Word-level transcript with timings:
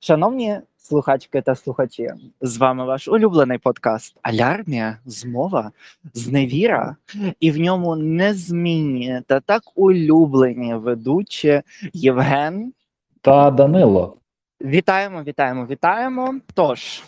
Шановні 0.00 0.60
слухачки 0.76 1.42
та 1.42 1.54
слухачі, 1.54 2.10
з 2.40 2.56
вами 2.56 2.84
ваш 2.84 3.08
улюблений 3.08 3.58
подкаст 3.58 4.16
Алярмія, 4.22 4.98
змова, 5.06 5.72
зневіра, 6.14 6.96
і 7.40 7.50
в 7.50 7.58
ньому 7.58 7.96
незмінні 7.96 9.22
та 9.26 9.40
так 9.40 9.62
улюблені 9.74 10.74
ведучі 10.74 11.62
Євген. 11.92 12.72
Та 13.20 13.50
Данило. 13.50 14.16
Вітаємо, 14.60 15.22
вітаємо, 15.22 15.66
вітаємо. 15.66 16.34
Тож, 16.54 17.02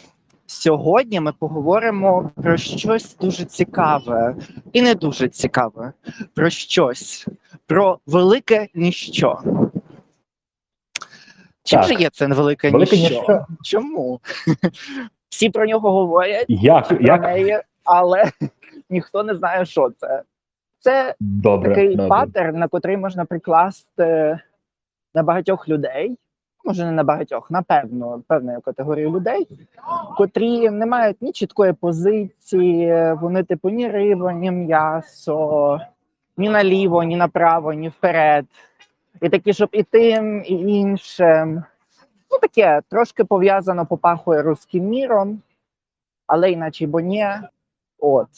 сьогодні 0.46 1.20
ми 1.20 1.32
поговоримо 1.32 2.30
про 2.34 2.56
щось 2.56 3.16
дуже 3.16 3.44
цікаве 3.44 4.36
і 4.72 4.82
не 4.82 4.94
дуже 4.94 5.28
цікаве. 5.28 5.92
Про 6.34 6.50
щось, 6.50 7.26
про 7.66 7.98
велике 8.06 8.68
ніщо. 8.74 9.38
Чим 11.70 11.80
Так. 11.80 11.88
же 11.88 11.94
є 11.94 12.08
це 12.12 12.26
велике, 12.26 12.70
Велике 12.70 12.96
ніщо? 12.96 13.14
ніщо. 13.18 13.46
Чому? 13.62 14.20
Всі 15.28 15.50
про 15.50 15.66
нього 15.66 15.92
говорять, 15.92 16.46
Як, 16.48 16.88
про 16.88 17.16
неї, 17.18 17.58
але 17.84 18.24
ніхто 18.90 19.22
не 19.22 19.34
знає, 19.34 19.64
що 19.64 19.90
це. 19.98 20.22
Це 20.80 21.14
Добре, 21.20 21.68
такий 21.68 21.88
добре. 21.88 22.08
паттерн, 22.08 22.58
на 22.58 22.68
котрий 22.68 22.96
можна 22.96 23.24
прикласти 23.24 24.38
на 25.14 25.22
багатьох 25.22 25.68
людей, 25.68 26.16
може 26.64 26.84
не 26.84 26.92
на 26.92 27.04
багатьох, 27.04 27.50
на 27.50 27.62
певну 27.62 28.22
певної 28.28 28.58
категорії 28.64 29.06
людей, 29.06 29.48
котрі 30.16 30.70
не 30.70 30.86
мають 30.86 31.22
ні 31.22 31.32
чіткої 31.32 31.72
позиції, 31.72 33.14
вони 33.14 33.42
типу 33.42 33.68
ні 33.70 33.88
риба, 33.88 34.32
ні 34.32 34.50
м'ясо, 34.50 35.80
ні 36.36 36.48
наліво, 36.48 37.02
ні 37.02 37.16
направо, 37.16 37.72
ні 37.72 37.88
вперед. 37.88 38.46
І 39.22 39.28
такі, 39.28 39.52
щоб 39.52 39.68
і 39.72 39.82
тим, 39.82 40.44
і 40.46 40.52
іншим. 40.52 41.64
Ну 42.30 42.38
таке 42.40 42.82
трошки 42.90 43.24
пов'язано 43.24 43.86
попахує 43.86 44.42
руським 44.42 44.84
міром, 44.84 45.42
але 46.26 46.50
іначе 46.50 46.86
бо 46.86 47.00
ні. 47.00 47.26
От. 47.98 48.28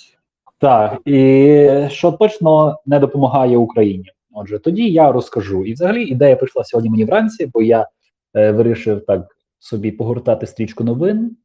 Так, 0.58 1.00
і 1.04 1.86
що 1.88 2.12
точно 2.12 2.80
не 2.86 2.98
допомагає 2.98 3.56
Україні. 3.56 4.04
Отже, 4.32 4.58
тоді 4.58 4.90
я 4.90 5.12
розкажу. 5.12 5.64
І 5.64 5.72
взагалі 5.72 6.04
ідея 6.04 6.36
прийшла 6.36 6.64
сьогодні 6.64 6.90
мені 6.90 7.04
вранці, 7.04 7.46
бо 7.46 7.62
я 7.62 7.88
е, 8.34 8.52
вирішив 8.52 9.06
так 9.06 9.36
собі 9.58 9.90
погортати 9.90 10.46
стрічку 10.46 10.84
новин. 10.84 11.36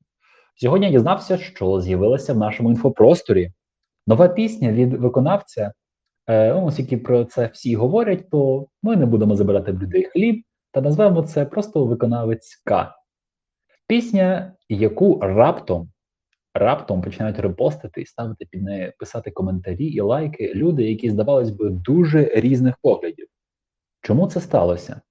Сьогодні 0.55 0.85
я 0.87 0.91
дізнався, 0.91 1.37
що 1.37 1.81
з'явилася 1.81 2.33
в 2.33 2.37
нашому 2.37 2.69
інфопросторі 2.69 3.51
нова 4.07 4.27
пісня 4.27 4.71
від 4.71 4.93
виконавця. 4.93 5.71
Е, 6.27 6.53
ну, 6.53 6.65
оскільки 6.65 6.97
про 6.97 7.25
це 7.25 7.49
всі 7.53 7.75
говорять, 7.75 8.29
то 8.29 8.67
ми 8.83 8.95
не 8.95 9.05
будемо 9.05 9.35
забирати 9.35 9.71
в 9.71 9.81
людей 9.81 10.03
хліб 10.03 10.43
та 10.71 10.81
назвемо 10.81 11.21
це 11.21 11.45
просто 11.45 11.85
виконавець 11.85 12.61
К. 12.65 12.95
Пісня, 13.87 14.53
яку 14.69 15.19
раптом 15.19 15.89
раптом 16.57 17.01
починають 17.01 17.39
репостити 17.39 18.01
і 18.01 18.05
ставити 18.05 18.45
під 18.45 18.63
неї, 18.63 18.93
писати 18.99 19.31
коментарі 19.31 19.85
і 19.85 20.01
лайки 20.01 20.53
люди, 20.55 20.83
які, 20.83 21.09
здавалось 21.09 21.49
би, 21.49 21.69
дуже 21.69 22.31
різних 22.35 22.75
поглядів. 22.81 23.27
Чому 24.01 24.27
це 24.27 24.41
сталося? 24.41 25.01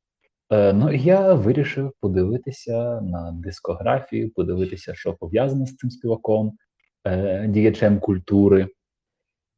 Е, 0.51 0.73
ну, 0.73 0.93
я 0.93 1.35
вирішив 1.35 1.93
подивитися 2.01 3.01
на 3.01 3.33
дискографію, 3.33 4.31
подивитися, 4.31 4.95
що 4.95 5.15
пов'язано 5.15 5.67
з 5.67 5.77
цим 5.77 5.91
співаком, 5.91 6.53
е, 7.07 7.47
діячем 7.49 8.01
культури, 8.01 8.69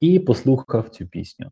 і 0.00 0.18
послухав 0.18 0.88
цю 0.88 1.06
пісню. 1.06 1.50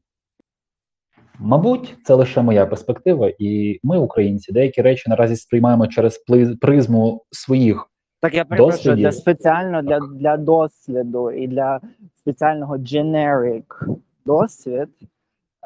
Мабуть, 1.39 1.97
це 2.05 2.14
лише 2.14 2.42
моя 2.42 2.66
перспектива, 2.66 3.33
і 3.39 3.80
ми, 3.83 3.98
українці, 3.98 4.52
деякі 4.52 4.83
речі 4.83 5.11
наразі 5.11 5.36
сприймаємо 5.36 5.86
через 5.86 6.25
призму 6.61 7.24
своїх 7.30 7.91
Так 8.20 8.34
я 8.34 8.44
перепрошую, 8.44 8.97
для 8.97 9.12
спеціально 9.12 9.83
для, 9.83 9.98
для 9.98 10.36
досліду 10.36 11.30
і 11.30 11.47
для 11.47 11.80
спеціального 12.17 12.77
generic 12.77 13.96
досвід. 14.27 14.89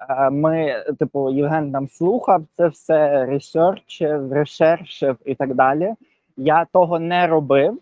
е, 0.08 0.30
Ми, 0.30 0.84
типу, 0.98 1.30
Євген 1.30 1.70
нам 1.70 1.88
слухав 1.88 2.44
це 2.56 2.68
все, 2.68 3.26
ресерчив, 3.26 4.32
решершив 4.32 5.16
і 5.24 5.34
так 5.34 5.54
далі. 5.54 5.94
Я 6.36 6.66
того 6.72 6.98
не 6.98 7.26
робив. 7.26 7.78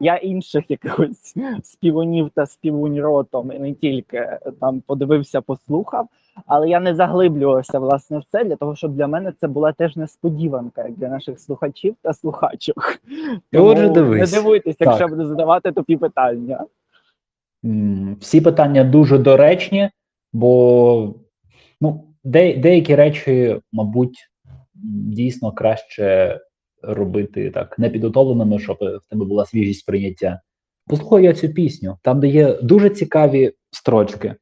Я 0.00 0.16
інших 0.16 0.70
якихось 0.70 1.34
співунів 1.62 2.30
та 2.34 2.46
співунь 2.46 3.00
ротом, 3.00 3.52
і 3.52 3.58
не 3.58 3.72
тільки 3.74 4.16
е, 4.16 4.40
там 4.60 4.80
подивився, 4.80 5.40
послухав. 5.40 6.08
Але 6.46 6.68
я 6.68 6.80
не 6.80 6.94
заглиблювався 6.94 7.78
власне 7.78 8.18
в 8.18 8.24
це 8.32 8.44
для 8.44 8.56
того, 8.56 8.76
щоб 8.76 8.94
для 8.94 9.06
мене 9.06 9.32
це 9.40 9.48
була 9.48 9.72
теж 9.72 9.96
несподіванка, 9.96 10.82
як 10.82 10.92
для 10.96 11.08
наших 11.08 11.40
слухачів 11.40 11.96
та 12.02 12.12
слухачок. 12.12 13.00
І 13.52 13.58
отже, 13.58 13.88
дивись. 13.88 14.32
Не 14.32 14.38
дивуйтесь, 14.38 14.76
якщо 14.80 14.98
Так. 14.98 15.10
буду 15.10 15.26
задавати 15.26 15.72
тупі 15.72 15.96
питання. 15.96 16.64
Всі 18.20 18.40
питання 18.40 18.84
дуже 18.84 19.18
доречні, 19.18 19.90
бо 20.32 21.14
ну, 21.80 22.04
де, 22.24 22.56
деякі 22.56 22.94
речі, 22.94 23.60
мабуть, 23.72 24.30
дійсно 24.74 25.52
краще 25.52 26.40
робити 26.88 27.50
так 27.50 27.78
непідготовленими, 27.78 28.58
щоб 28.58 28.76
в 28.80 29.10
тебе 29.10 29.24
була 29.24 29.46
свіжість 29.46 29.80
сприйняття. 29.80 30.40
Послухаю 30.86 31.24
я 31.24 31.32
цю 31.32 31.48
пісню, 31.48 31.98
там, 32.02 32.20
де 32.20 32.28
є 32.28 32.58
дуже 32.62 32.90
цікаві 32.90 33.52
строчки. 33.70 34.34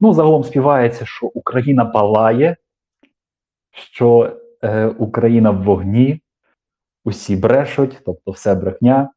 Ну, 0.00 0.14
загалом 0.14 0.44
співається, 0.44 1.06
що 1.06 1.26
Україна 1.26 1.84
палає, 1.84 2.56
що 3.72 4.36
е, 4.62 4.86
Україна 4.86 5.50
в 5.50 5.62
вогні, 5.62 6.20
усі 7.04 7.36
брешуть, 7.36 7.98
тобто 8.06 8.30
все 8.30 8.54
брехня. 8.54 9.10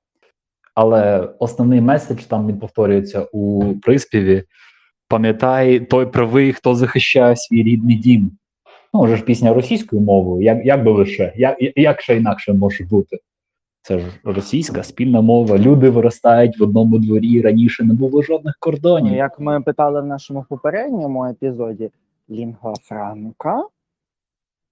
Але 0.75 1.29
основний 1.39 1.81
меседж 1.81 2.23
там 2.23 2.47
він 2.47 2.59
повторюється 2.59 3.27
у 3.31 3.73
приспіві: 3.81 4.43
пам'ятай, 5.07 5.79
той 5.79 6.05
правий, 6.05 6.53
хто 6.53 6.75
захищає 6.75 7.35
свій 7.35 7.63
рідний 7.63 7.95
дім. 7.95 8.38
Ну, 8.93 9.01
вже 9.01 9.15
ж 9.15 9.23
пісня 9.23 9.53
російською 9.53 10.01
мовою, 10.01 10.41
як, 10.41 10.65
як 10.65 10.83
би 10.83 10.91
лише, 10.91 11.33
як, 11.35 11.57
як 11.75 12.01
ще 12.01 12.17
інакше 12.17 12.53
може 12.53 12.83
бути? 12.83 13.19
Це 13.81 13.99
ж 13.99 14.05
російська 14.23 14.83
спільна 14.83 15.21
мова. 15.21 15.57
Люди 15.57 15.89
виростають 15.89 16.59
в 16.59 16.63
одному 16.63 16.99
дворі. 16.99 17.41
Раніше 17.41 17.83
не 17.83 17.93
було 17.93 18.21
жодних 18.21 18.55
кордонів. 18.59 19.11
Ну, 19.11 19.17
Як 19.17 19.39
ми 19.39 19.61
питали 19.61 20.01
в 20.01 20.05
нашому 20.05 20.45
попередньому 20.49 21.25
епізоді, 21.25 21.91
лінгва 22.29 22.73
франка 22.83 23.63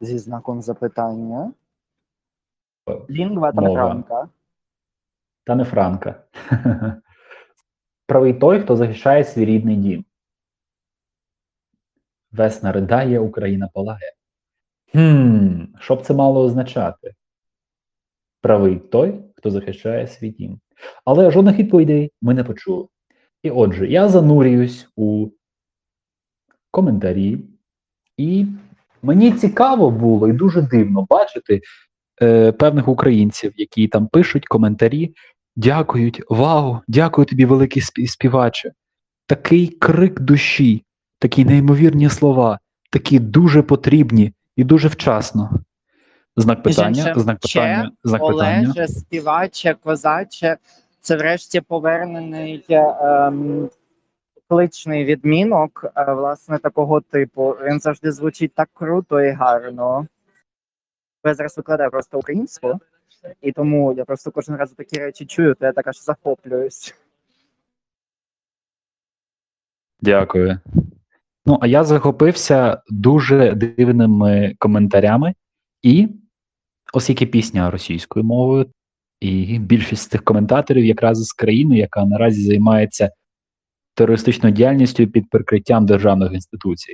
зі 0.02 0.18
знаком 0.18 0.62
запитання. 0.62 1.52
Лінгва 3.10 3.52
та 3.52 3.62
Мова. 3.62 3.74
франка. 3.74 4.30
Та 5.44 5.56
не 5.56 5.64
Франка. 5.64 6.24
Правий 8.08 8.34
той, 8.34 8.60
хто 8.60 8.76
захищає 8.76 9.24
свій 9.24 9.46
рідний 9.46 9.76
дім. 9.76 10.06
Весна 12.38 12.72
ридає, 12.72 13.20
Україна 13.20 13.70
палає. 13.74 14.14
Хм, 14.92 15.64
що 15.80 15.96
б 15.96 16.02
це 16.02 16.14
мало 16.14 16.44
означати? 16.44 17.14
Правий 18.42 18.75
той, 18.75 19.20
хто 19.36 19.52
захищає 19.52 20.08
свій 20.08 20.30
дім. 20.30 20.59
Але 21.06 21.31
жодних 21.31 21.58
відповідей 21.58 22.12
ми 22.22 22.34
не 22.34 22.44
почули. 22.44 22.88
І 23.44 23.50
отже, 23.52 23.88
я 23.88 24.09
занурююсь 24.09 24.88
у 24.96 25.28
коментарі, 26.72 27.38
і 28.18 28.46
мені 29.02 29.31
цікаво 29.31 29.92
було 29.92 30.28
і 30.28 30.34
дуже 30.34 30.62
дивно 30.62 31.06
бачити 31.09 31.62
е, 32.22 32.52
певних 32.52 32.88
українців, 32.88 33.54
які 33.56 33.88
там 33.88 34.08
пишуть 34.08 34.48
коментарі, 34.48 35.14
дякують, 35.56 36.22
вау, 36.30 36.80
дякую 36.88 37.25
тобі, 37.25 37.46
великий 37.46 37.81
співаче. 38.08 38.72
Такий 39.28 39.68
крик 39.68 40.19
душі, 40.19 40.84
такі 41.20 41.46
неймовірні 41.46 42.10
слова, 42.10 42.60
такі 42.90 43.20
дуже 43.20 43.62
потрібні 43.62 44.34
і 44.56 44.64
дуже 44.64 44.88
вчасно. 44.88 45.50
Знак 46.36 46.64
питання, 46.64 47.08
іншим, 47.08 47.22
знак 47.22 47.40
питання, 47.40 47.92
знак 48.04 48.22
питання. 48.22 48.74
Олеже, 48.75 48.88
співаче, 48.88 49.75
козаче, 49.84 50.58
це 51.02 51.16
врешті 51.18 51.62
повернений 51.62 52.66
ем, 52.69 53.69
кличний 54.48 55.06
відмінок, 55.06 55.86
е, 55.96 56.14
власне, 56.14 56.58
такого 56.58 57.02
типу. 57.02 57.56
Він 57.63 57.80
завжди 57.80 58.12
звучить 58.12 58.54
так 58.56 58.70
круто 58.74 59.22
і 59.22 59.31
гарно. 59.31 60.08
Я 61.25 61.34
зараз 61.34 61.58
викладаю 61.58 61.92
просто 61.92 62.18
українську, 62.18 62.80
і 63.42 63.52
тому 63.52 63.94
я 63.94 64.06
просто 64.06 64.31
кожен 64.31 64.56
раз 64.56 64.72
такі 64.72 65.00
речі 65.00 65.25
чую, 65.25 65.56
то 65.56 65.66
я 65.66 65.72
так 65.72 65.88
аж 65.88 66.04
захоплююсь. 66.04 66.96
Дякую. 70.02 70.60
Ну, 71.48 71.58
а 71.62 71.68
я 71.68 71.84
захопився 71.84 72.82
дуже 72.90 73.54
дивними 73.56 74.56
коментарями, 74.60 75.34
і 75.82 76.08
оскільки 76.94 77.26
пісня 77.26 77.72
російською 77.72 78.26
мовою, 78.26 78.66
і 79.20 79.60
більшість 79.60 80.04
з 80.04 80.08
цих 80.08 80.24
коментаторів 80.24 80.86
якраз 80.86 81.24
з 81.24 81.34
країни, 81.34 81.78
яка 81.78 82.06
наразі 82.06 82.44
займається 82.44 83.12
терористичною 83.96 84.56
діяльністю 84.56 85.08
під 85.08 85.30
прикриттям 85.30 85.86
державних 85.86 86.34
інституцій. 86.34 86.94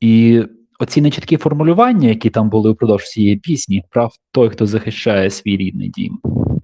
І 0.00 0.42
оці 0.78 1.00
нечіткі 1.00 1.36
формулювання, 1.36 2.08
які 2.08 2.30
там 2.30 2.50
були 2.50 2.70
впродовж 2.70 3.04
цієї 3.04 3.36
пісні, 3.36 3.84
прав 3.90 4.14
той, 4.32 4.50
хто 4.50 4.66
захищає 4.66 5.30
свій 5.30 5.56
рідний 5.56 5.88
дім, 5.88 6.20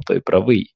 той 0.06 0.20
правий. 0.20 0.66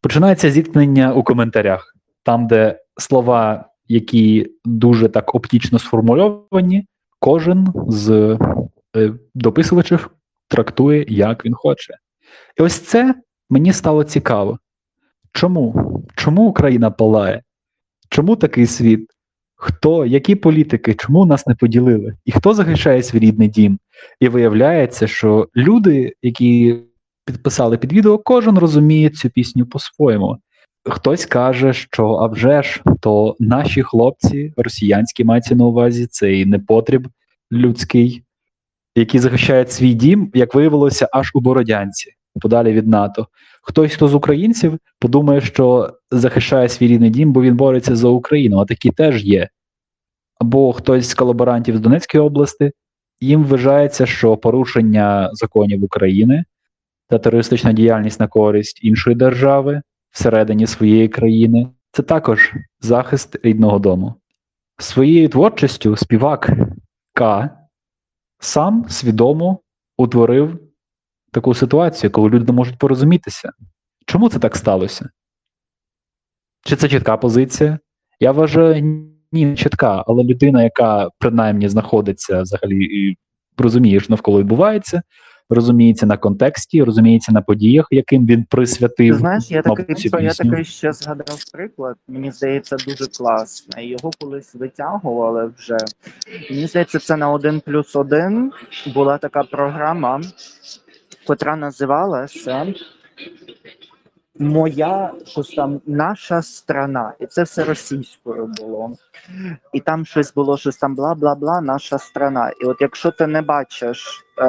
Починається 0.00 0.50
зіткнення 0.50 1.14
у 1.14 1.22
коментарях, 1.22 1.94
там, 2.22 2.46
де 2.46 2.80
слова, 2.98 3.69
які 3.90 4.50
дуже 4.64 5.08
так 5.08 5.34
оптично 5.34 5.78
сформульовані, 5.78 6.86
кожен 7.18 7.68
з 7.88 8.38
е, 8.96 9.12
дописувачів 9.34 10.10
трактує, 10.48 11.04
як 11.08 11.44
він 11.44 11.54
хоче. 11.54 11.94
І 12.58 12.62
ось 12.62 12.78
це 12.78 13.14
мені 13.50 13.72
стало 13.72 14.04
цікаво. 14.04 14.58
Чому? 15.32 15.74
Чому 16.14 16.42
Україна 16.46 16.90
палає? 16.90 17.42
Чому 18.08 18.36
такий 18.36 18.66
світ? 18.66 19.10
Хто, 19.54 20.06
які 20.06 20.34
політики, 20.34 20.94
чому 20.94 21.26
нас 21.26 21.46
не 21.46 21.54
поділили? 21.54 22.16
І 22.24 22.32
хто 22.32 22.54
захищає 22.54 23.02
свій 23.02 23.18
рідний 23.18 23.48
дім? 23.48 23.78
І 24.20 24.28
виявляється, 24.28 25.06
що 25.06 25.48
люди, 25.56 26.12
які 26.22 26.76
підписали 27.24 27.78
під 27.78 27.92
відео, 27.92 28.18
кожен 28.18 28.58
розуміє 28.58 29.10
цю 29.10 29.30
пісню 29.30 29.66
по-своєму. 29.66 30.38
Хтось 30.84 31.26
каже, 31.26 31.72
що 31.72 32.08
а 32.08 32.26
вже 32.26 32.62
ж, 32.62 32.82
то 33.00 33.36
наші 33.38 33.82
хлопці, 33.82 34.54
росіянські 34.56 35.24
мається 35.24 35.54
на 35.54 35.64
увазі, 35.64 36.06
цей 36.06 36.46
непотріб 36.46 37.08
людський, 37.52 38.22
які 38.94 39.18
захищають 39.18 39.72
свій 39.72 39.94
дім, 39.94 40.30
як 40.34 40.54
виявилося, 40.54 41.08
аж 41.12 41.30
у 41.34 41.40
Бородянці, 41.40 42.12
подалі 42.40 42.72
від 42.72 42.88
НАТО. 42.88 43.26
Хтось, 43.62 43.94
хто 43.94 44.08
з 44.08 44.14
українців, 44.14 44.78
подумає, 44.98 45.40
що 45.40 45.92
захищає 46.10 46.68
свій 46.68 46.88
рідний 46.88 47.10
дім, 47.10 47.32
бо 47.32 47.42
він 47.42 47.56
бореться 47.56 47.96
за 47.96 48.08
Україну, 48.08 48.58
а 48.58 48.64
такі 48.64 48.90
теж 48.90 49.24
є. 49.24 49.48
Або 50.38 50.72
хтось 50.72 51.08
з 51.08 51.14
колаборантів 51.14 51.76
з 51.76 51.80
Донецької 51.80 52.22
області, 52.22 52.72
їм 53.20 53.44
вважається, 53.44 54.06
що 54.06 54.36
порушення 54.36 55.30
законів 55.32 55.84
України 55.84 56.44
та 57.08 57.18
терористична 57.18 57.72
діяльність 57.72 58.20
на 58.20 58.28
користь 58.28 58.84
іншої 58.84 59.16
держави 59.16 59.82
всередині 60.10 60.66
своєї 60.66 61.08
країни 61.08 61.68
це 61.92 62.02
також 62.02 62.52
захист 62.80 63.36
рідного 63.42 63.78
дому. 63.78 64.14
Своєю 64.78 65.28
творчістю 65.28 65.96
співак 65.96 66.50
К 67.12 67.50
сам 68.38 68.86
свідомо 68.88 69.58
утворив 69.96 70.60
таку 71.32 71.54
ситуацію, 71.54 72.10
коли 72.10 72.28
люди 72.28 72.44
не 72.44 72.52
можуть 72.52 72.78
порозумітися. 72.78 73.52
Чому 74.06 74.28
це 74.28 74.38
так 74.38 74.56
сталося? 74.56 75.10
Чи 76.64 76.76
це 76.76 76.88
чітка 76.88 77.16
позиція? 77.16 77.78
Я 78.20 78.32
вважаю, 78.32 78.82
ні, 79.32 79.46
не 79.46 79.56
чітка, 79.56 80.04
але 80.06 80.24
людина, 80.24 80.62
яка 80.62 81.08
принаймні 81.18 81.68
знаходиться 81.68 82.42
взагалі 82.42 82.84
і 82.84 83.16
розуміє, 83.58 84.00
що 84.00 84.12
навколо 84.12 84.40
відбувається, 84.40 85.02
розуміється 85.50 86.06
на 86.06 86.16
контексті, 86.16 86.82
розуміється 86.82 87.32
на 87.32 87.42
подіях, 87.42 87.86
яким 87.90 88.26
він 88.26 88.44
присвятив. 88.44 89.14
Ти 89.14 89.18
знаєш, 89.18 89.50
я 89.50 89.62
такий, 89.62 90.10
я 90.20 90.32
такий 90.32 90.64
ще 90.64 90.92
згадав 90.92 91.38
приклад. 91.52 91.96
Мені 92.08 92.30
здається, 92.30 92.76
дуже 92.76 93.06
класний. 93.06 93.88
Його 93.88 94.10
колись 94.20 94.54
витягували 94.54 95.50
вже. 95.58 95.76
Мені 96.50 96.66
здається, 96.66 96.98
це 96.98 97.16
на 97.16 97.30
один 97.30 97.60
плюс 97.60 97.96
один 97.96 98.52
була 98.94 99.18
така 99.18 99.42
програма, 99.42 100.20
котра 101.26 101.56
називалася 101.56 102.74
Моя 104.40 105.12
щось 105.24 105.48
там 105.48 105.80
наша 105.86 106.42
страна. 106.42 107.12
І 107.20 107.26
це 107.26 107.42
все 107.42 107.64
російською 107.64 108.46
було. 108.46 108.92
І 109.72 109.80
там 109.80 110.04
щось 110.04 110.34
було, 110.34 110.56
щось 110.56 110.76
там 110.76 110.94
бла 110.94 111.14
бла 111.14 111.34
бла, 111.34 111.60
наша 111.60 111.98
страна. 111.98 112.52
І 112.62 112.64
от 112.64 112.76
якщо 112.80 113.10
ти 113.10 113.26
не 113.26 113.42
бачиш 113.42 114.24
е, 114.38 114.44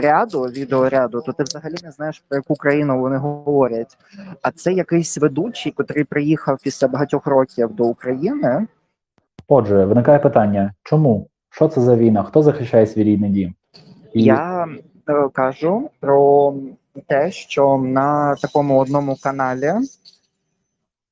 ряду, 0.00 0.40
відеоряду, 0.42 1.22
то 1.26 1.32
ти 1.32 1.42
взагалі 1.42 1.74
не 1.84 1.90
знаєш 1.90 2.24
про 2.28 2.36
яку 2.36 2.54
країну 2.54 3.00
вони 3.00 3.16
говорять. 3.16 3.98
А 4.42 4.50
це 4.50 4.72
якийсь 4.72 5.18
ведучий, 5.18 5.72
котрий 5.72 6.04
приїхав 6.04 6.58
після 6.62 6.88
багатьох 6.88 7.26
років 7.26 7.72
до 7.72 7.84
України. 7.84 8.66
Отже, 9.48 9.84
виникає 9.84 10.18
питання: 10.18 10.72
чому? 10.82 11.28
Що 11.50 11.68
це 11.68 11.80
за 11.80 11.96
війна? 11.96 12.22
Хто 12.22 12.42
захищає 12.42 12.86
свій 12.86 13.04
рідний 13.04 13.30
дім? 13.30 13.54
І 14.12 14.22
Я 14.22 14.68
кажу 15.32 15.90
про 16.00 16.54
те, 17.06 17.30
що 17.30 17.78
на 17.78 18.34
такому 18.36 18.78
одному 18.78 19.16
каналі, 19.22 19.72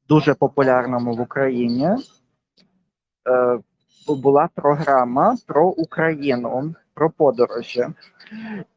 дуже 0.09 0.35
популярному 0.35 1.15
в 1.15 1.21
Україні, 1.21 1.87
е, 3.29 3.59
була 4.09 4.49
програма 4.55 5.37
про 5.47 5.69
Україну, 5.69 6.75
про 6.94 7.11
подорожі. 7.11 7.87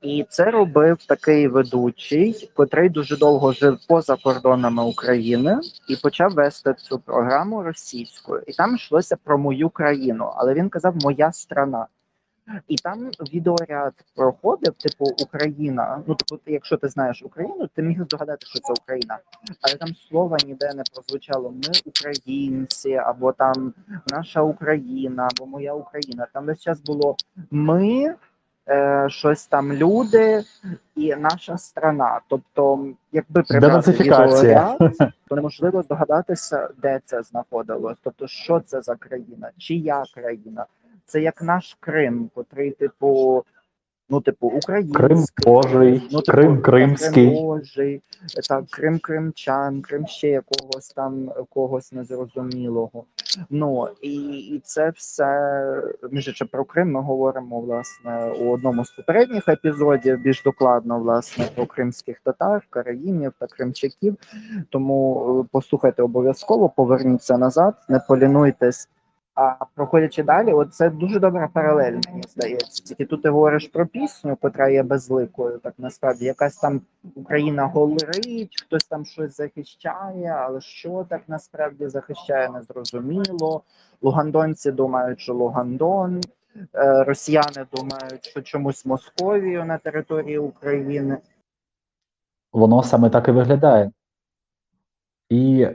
І 0.01 0.25
це 0.29 0.51
робив 0.51 0.97
такий 1.05 1.47
ведучий, 1.47 2.51
котрий 2.55 2.89
дуже 2.89 3.17
довго 3.17 3.51
жив 3.51 3.79
поза 3.87 4.15
кордонами 4.23 4.83
України 4.83 5.59
і 5.87 5.95
почав 5.95 6.31
вести 6.31 6.73
цю 6.73 6.99
програму 6.99 7.63
російською. 7.63 8.43
І 8.47 8.53
там 8.53 8.75
йшлося 8.75 9.17
про 9.23 9.37
мою 9.37 9.69
країну, 9.69 10.31
але 10.35 10.53
він 10.53 10.69
казав 10.69 10.95
Моя 11.03 11.31
страна. 11.31 11.87
І 12.67 12.75
там 12.75 13.09
відеоряд 13.33 13.93
проходив, 14.15 14.73
типу 14.73 15.05
Україна. 15.05 16.03
Ну, 16.07 16.15
типу, 16.15 16.41
ти, 16.45 16.51
якщо 16.51 16.77
ти 16.77 16.87
знаєш 16.87 17.23
Україну, 17.23 17.67
ти 17.75 17.81
міг 17.81 18.03
здогадати, 18.03 18.45
що 18.45 18.59
це 18.59 18.73
Україна. 18.73 19.17
Але 19.61 19.75
там 19.75 19.89
слова 20.09 20.37
ніде 20.45 20.73
не 20.73 20.83
прозвучало 20.93 21.51
Ми 21.51 21.71
українці, 21.85 22.93
або 22.93 23.31
там 23.31 23.73
наша 24.07 24.41
Україна, 24.41 25.29
або 25.31 25.45
моя 25.45 25.73
Україна. 25.73 26.27
Там 26.33 26.45
весь 26.45 26.61
час 26.61 26.81
було 26.81 27.15
ми, 27.51 28.15
е, 28.69 29.05
щось 29.09 29.47
там 29.47 29.73
люди 29.73 30.43
і 30.95 31.15
наша 31.15 31.57
страна. 31.57 32.19
Тобто, 32.27 32.87
якби 33.11 33.43
прибрати 33.43 33.91
відеоряд, 33.91 34.77
то 35.27 35.35
неможливо 35.35 35.81
здогадатися, 35.81 36.69
де 36.81 37.01
це 37.05 37.23
знаходилось. 37.23 37.97
Тобто, 38.03 38.27
що 38.27 38.59
це 38.59 38.81
за 38.81 38.95
країна, 38.95 39.51
чия 39.57 40.03
країна. 40.13 40.65
Це 41.05 41.21
як 41.21 41.41
наш 41.41 41.77
Крим, 41.79 42.29
котрий, 42.35 42.71
типу, 42.71 43.43
ну, 44.09 44.21
типу, 44.21 44.47
український. 44.47 45.07
Крим 45.07 45.23
Божий, 45.45 46.07
ну, 46.11 46.21
типу, 46.21 46.37
Крим 46.37 46.61
Кримський. 46.61 47.11
Крим 47.11 47.43
Божий, 47.43 48.01
так, 48.49 48.65
Крим 48.69 48.99
Кримчан, 48.99 49.81
Крим 49.81 50.07
ще 50.07 50.29
якогось 50.29 50.89
там 50.95 51.31
когось 51.49 51.91
незрозумілого. 51.91 53.05
Ну 53.49 53.87
і, 54.01 54.37
і 54.37 54.59
це 54.59 54.89
все 54.89 55.81
між 56.11 56.27
іншим, 56.27 56.47
про 56.51 56.65
Крим 56.65 56.91
ми 56.91 57.01
говоримо 57.01 57.61
власне 57.61 58.31
у 58.39 58.53
одному 58.53 58.85
з 58.85 58.91
попередніх 58.91 59.47
епізодів, 59.47 60.19
більш 60.19 60.43
докладно 60.43 60.99
власне 60.99 61.45
про 61.55 61.65
кримських 61.65 62.19
татар, 62.19 62.67
караїмів 62.69 63.33
та 63.39 63.47
кримчаків. 63.47 64.17
Тому 64.69 65.25
е, 65.43 65.47
послухайте 65.51 66.03
обов'язково, 66.03 66.69
поверніться 66.69 67.37
назад, 67.37 67.75
не 67.89 67.99
полінуйтесь. 67.99 68.89
А 69.35 69.65
проходячи 69.75 70.23
далі, 70.23 70.53
от 70.53 70.73
це 70.73 70.89
дуже 70.89 71.19
добра 71.19 71.49
паралель, 71.53 71.99
мені 72.07 72.23
здається. 72.29 72.83
Тільки 72.83 73.05
тут 73.05 73.21
ти 73.21 73.29
говориш 73.29 73.67
про 73.67 73.85
пісню, 73.85 74.35
котра 74.35 74.69
є 74.69 74.83
безликою, 74.83 75.57
так 75.57 75.73
насправді 75.77 76.25
якась 76.25 76.57
там 76.57 76.81
Україна 77.15 77.65
говорить, 77.65 78.63
хтось 78.65 78.83
там 78.83 79.05
щось 79.05 79.37
захищає, 79.37 80.27
але 80.27 80.61
що 80.61 81.05
так 81.09 81.21
насправді 81.27 81.87
захищає, 81.87 82.49
незрозуміло. 82.49 83.63
Лугандонці 84.01 84.71
думають, 84.71 85.19
що 85.19 85.33
Лугандон, 85.33 86.21
е, 86.75 87.03
росіяни 87.03 87.65
думають, 87.73 88.25
що 88.25 88.41
чомусь 88.41 88.85
Московію 88.85 89.65
на 89.65 89.77
території 89.77 90.37
України. 90.37 91.17
Воно 92.53 92.83
саме 92.83 93.09
так 93.09 93.27
і 93.27 93.31
виглядає. 93.31 93.91
І 95.29 95.67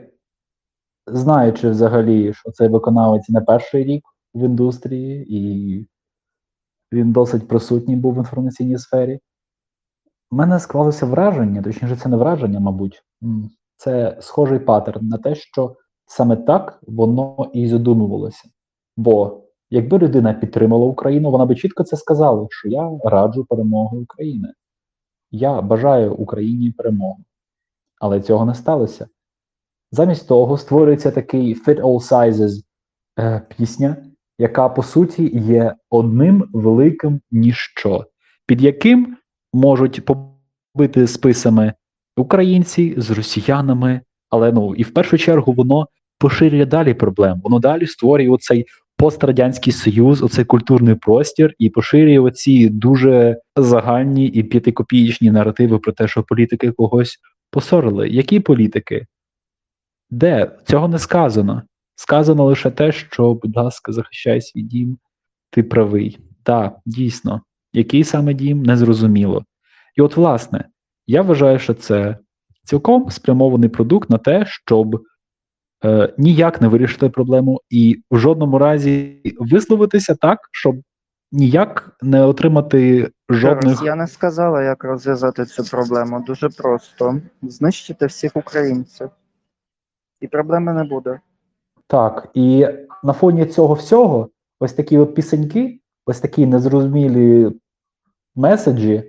знаючи 1.07 1.69
взагалі, 1.69 2.33
що 2.33 2.51
цей 2.51 2.67
виконавець 2.67 3.29
не 3.29 3.41
перший 3.41 3.83
рік 3.83 4.03
в 4.33 4.39
індустрії, 4.45 5.35
і 5.37 5.87
він 6.91 7.11
досить 7.11 7.47
присутній 7.47 7.95
був 7.95 8.13
в 8.13 8.17
інформаційній 8.17 8.77
сфері, 8.77 9.19
в 10.31 10.35
мене 10.35 10.59
склалося 10.59 11.05
враження, 11.05 11.61
точніше, 11.61 11.95
це 11.95 12.09
не 12.09 12.17
враження, 12.17 12.59
мабуть, 12.59 13.03
це 13.77 14.17
схожий 14.21 14.59
паттерн 14.59 15.07
на 15.07 15.17
те, 15.17 15.35
що 15.35 15.75
саме 16.05 16.35
так 16.35 16.79
воно 16.87 17.49
і 17.53 17.67
задумувалося. 17.67 18.49
Бо 18.97 19.43
якби 19.69 19.97
людина 19.97 20.33
підтримала 20.33 20.85
Україну, 20.85 21.31
вона 21.31 21.45
би 21.45 21.55
чітко 21.55 21.83
це 21.83 21.97
сказала, 21.97 22.47
що 22.49 22.69
я 22.69 22.91
раджу 23.03 23.45
перемоги 23.49 23.97
України. 23.97 24.53
Я 25.31 25.61
бажаю 25.61 26.13
Україні 26.13 26.71
перемоги. 26.71 27.23
Але 27.99 28.21
цього 28.21 28.45
не 28.45 28.55
сталося. 28.55 29.07
Замість 29.91 30.27
того 30.27 30.57
створюється 30.57 31.11
такий 31.11 31.55
Fit 31.55 31.81
All 31.81 32.11
Sizes 32.11 32.51
е, 33.19 33.41
пісня, 33.57 33.97
яка 34.39 34.69
по 34.69 34.83
суті 34.83 35.31
є 35.33 35.75
одним 35.89 36.49
великим 36.53 37.21
ніщо, 37.31 38.05
під 38.45 38.61
яким 38.61 39.17
можуть 39.53 40.01
побити 40.05 41.07
списами 41.07 41.73
українці 42.17 42.93
з 42.97 43.11
росіянами, 43.11 44.01
але 44.29 44.51
ну 44.51 44.75
і 44.75 44.83
в 44.83 44.93
першу 44.93 45.17
чергу 45.17 45.53
воно 45.53 45.87
поширює 46.19 46.65
далі 46.65 46.93
проблем. 46.93 47.41
Воно 47.43 47.59
далі 47.59 47.87
створює 47.87 48.29
оцей 48.29 48.65
пострадянський 48.97 49.73
союз, 49.73 50.23
оцей 50.23 50.45
культурний 50.45 50.95
простір, 50.95 51.53
і 51.59 51.69
поширює 51.69 52.19
оці 52.19 52.69
дуже 52.69 53.37
загальні 53.55 54.25
і 54.25 54.43
п'ятикопієчні 54.43 55.31
наративи 55.31 55.79
про 55.79 55.91
те, 55.91 56.07
що 56.07 56.23
політики 56.23 56.71
когось 56.71 57.17
посорили. 57.51 58.09
Які 58.09 58.39
політики? 58.39 59.05
Де? 60.11 60.51
Цього 60.65 60.87
не 60.87 60.99
сказано. 60.99 61.63
Сказано 61.95 62.45
лише 62.45 62.71
те, 62.71 62.91
що, 62.91 63.33
будь 63.33 63.57
ласка, 63.57 63.91
захищай 63.91 64.41
свій 64.41 64.61
дім, 64.61 64.97
ти 65.49 65.63
правий. 65.63 66.19
Так, 66.43 66.77
дійсно, 66.85 67.41
який 67.73 68.03
саме 68.03 68.33
дім, 68.33 68.63
незрозуміло. 68.63 69.45
І 69.95 70.01
от, 70.01 70.17
власне, 70.17 70.65
я 71.07 71.21
вважаю, 71.21 71.59
що 71.59 71.73
це 71.73 72.17
цілком 72.63 73.09
спрямований 73.09 73.69
продукт 73.69 74.09
на 74.09 74.17
те, 74.17 74.45
щоб 74.47 75.03
е, 75.85 76.13
ніяк 76.17 76.61
не 76.61 76.67
вирішити 76.67 77.09
проблему 77.09 77.61
і 77.69 78.01
в 78.11 78.17
жодному 78.17 78.57
разі 78.57 79.21
висловитися 79.39 80.15
так, 80.15 80.39
щоб 80.51 80.75
ніяк 81.31 81.97
не 82.01 82.21
отримати 82.21 83.11
жодних. 83.29 83.75
Зараз 83.75 83.85
я 83.85 83.95
не 83.95 84.07
сказала, 84.07 84.63
як 84.63 84.83
розв'язати 84.83 85.45
цю 85.45 85.63
проблему. 85.63 86.23
Дуже 86.27 86.49
просто. 86.49 87.21
Знищити 87.41 88.05
всіх 88.05 88.35
українців. 88.35 89.09
І 90.21 90.27
проблеми 90.27 90.73
не 90.73 90.83
буде. 90.83 91.19
Так, 91.87 92.29
і 92.33 92.67
на 93.03 93.13
фоні 93.13 93.45
цього 93.45 93.73
всього, 93.73 94.29
ось 94.59 94.73
такі 94.73 94.97
от 94.97 95.15
пісеньки, 95.15 95.79
ось 96.05 96.19
такі 96.19 96.45
незрозумілі 96.45 97.51
меседжі, 98.35 99.03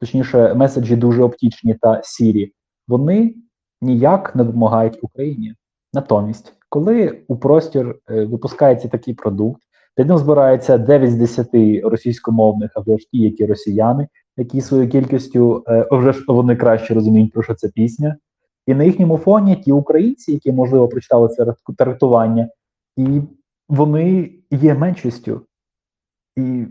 точніше, 0.00 0.54
меседжі 0.54 0.96
дуже 0.96 1.22
оптічні 1.22 1.74
та 1.74 2.02
сірі, 2.02 2.52
вони 2.88 3.34
ніяк 3.80 4.36
не 4.36 4.44
допомагають 4.44 4.98
Україні. 5.02 5.54
Натомість, 5.92 6.54
коли 6.68 7.24
у 7.28 7.36
простір 7.36 7.98
е, 8.10 8.24
випускається 8.24 8.88
такий 8.88 9.14
продукт, 9.14 9.62
під 9.94 10.08
ним 10.08 10.18
збирається 10.18 10.78
9 10.78 11.10
з 11.10 11.14
10 11.14 11.48
російськомовних, 11.84 12.70
або 12.74 12.98
ж 12.98 13.06
ті, 13.12 13.18
які 13.18 13.46
росіяни, 13.46 14.08
які 14.36 14.60
своєю 14.60 14.90
кількістю 14.90 15.64
е, 15.68 15.88
вже 15.90 16.12
ж 16.12 16.24
вони 16.28 16.56
краще 16.56 16.94
розуміють, 16.94 17.32
про 17.32 17.42
що 17.42 17.54
це 17.54 17.68
пісня. 17.68 18.16
І 18.66 18.74
на 18.74 18.84
їхньому 18.84 19.18
фоні 19.18 19.56
ті 19.56 19.72
українці, 19.72 20.32
які, 20.32 20.52
можливо, 20.52 20.88
прочитали 20.88 21.28
це 21.28 21.44
рат- 21.44 22.48
і 22.96 23.20
вони 23.68 24.30
є 24.50 24.74
меншістю. 24.74 25.40
І 26.36 26.66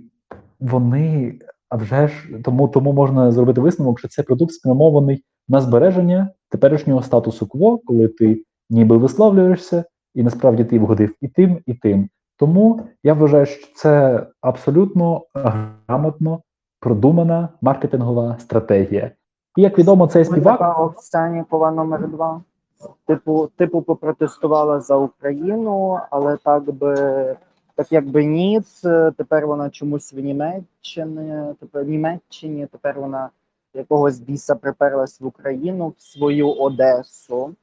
вони, 0.60 1.40
а 1.70 1.76
вже 1.76 2.08
ж, 2.08 2.14
тому, 2.44 2.68
тому 2.68 2.94
можна 2.94 3.32
зробити 3.32 3.62
висновок, 3.62 4.00
що 4.00 4.08
цей 4.08 4.26
продукт 4.26 4.54
спрямований 4.54 5.24
на 5.48 5.62
збереження 5.62 6.30
теперішнього 6.50 7.04
статусу 7.04 7.48
кво, 7.48 7.78
коли 7.78 8.08
ти 8.08 8.44
ніби 8.70 8.98
висловлюєшся, 8.98 9.84
і 10.16 10.24
насправді 10.24 10.64
ти 10.64 10.80
вгодив 10.80 11.16
і 11.22 11.28
тим, 11.28 11.60
і 11.66 11.74
тим. 11.74 12.10
Тому 12.38 12.82
я 13.04 13.14
вважаю, 13.14 13.46
що 13.46 13.68
це 13.76 14.26
абсолютно 14.42 15.26
грамотно 15.34 16.42
продумана 16.80 17.50
маркетингова 17.62 18.38
стратегія. 18.40 19.12
І 19.56 19.62
як 19.62 19.80
відомо, 19.80 20.08
цей 20.08 20.26
співак. 20.26 20.60
така 20.60 20.74
Овсянікова 20.74 21.72
номер 21.72 22.08
два. 22.08 22.42
Типу, 23.06 23.50
типу, 23.58 23.82
попротестувала 23.82 24.80
за 24.80 24.96
Україну, 24.96 26.00
але 26.10 26.38
так 26.38 26.64
би 26.64 26.96
так 27.76 27.92
якби 27.92 28.26
ні. 28.26 28.62
Тепер 29.18 29.48
вона 29.48 29.70
чомусь 29.70 30.14
в 30.14 30.20
Німеччині, 30.20 31.54
тепер 31.60 31.86
Німеччині, 31.86 32.68
тепер 32.72 33.00
вона 33.00 33.30
якогось 33.74 34.20
біса 34.20 34.56
приперлась 34.56 35.22
в 35.22 35.26
Україну, 35.26 35.94
в 35.98 36.02
свою 36.02 36.52
Одесу. 36.52 37.56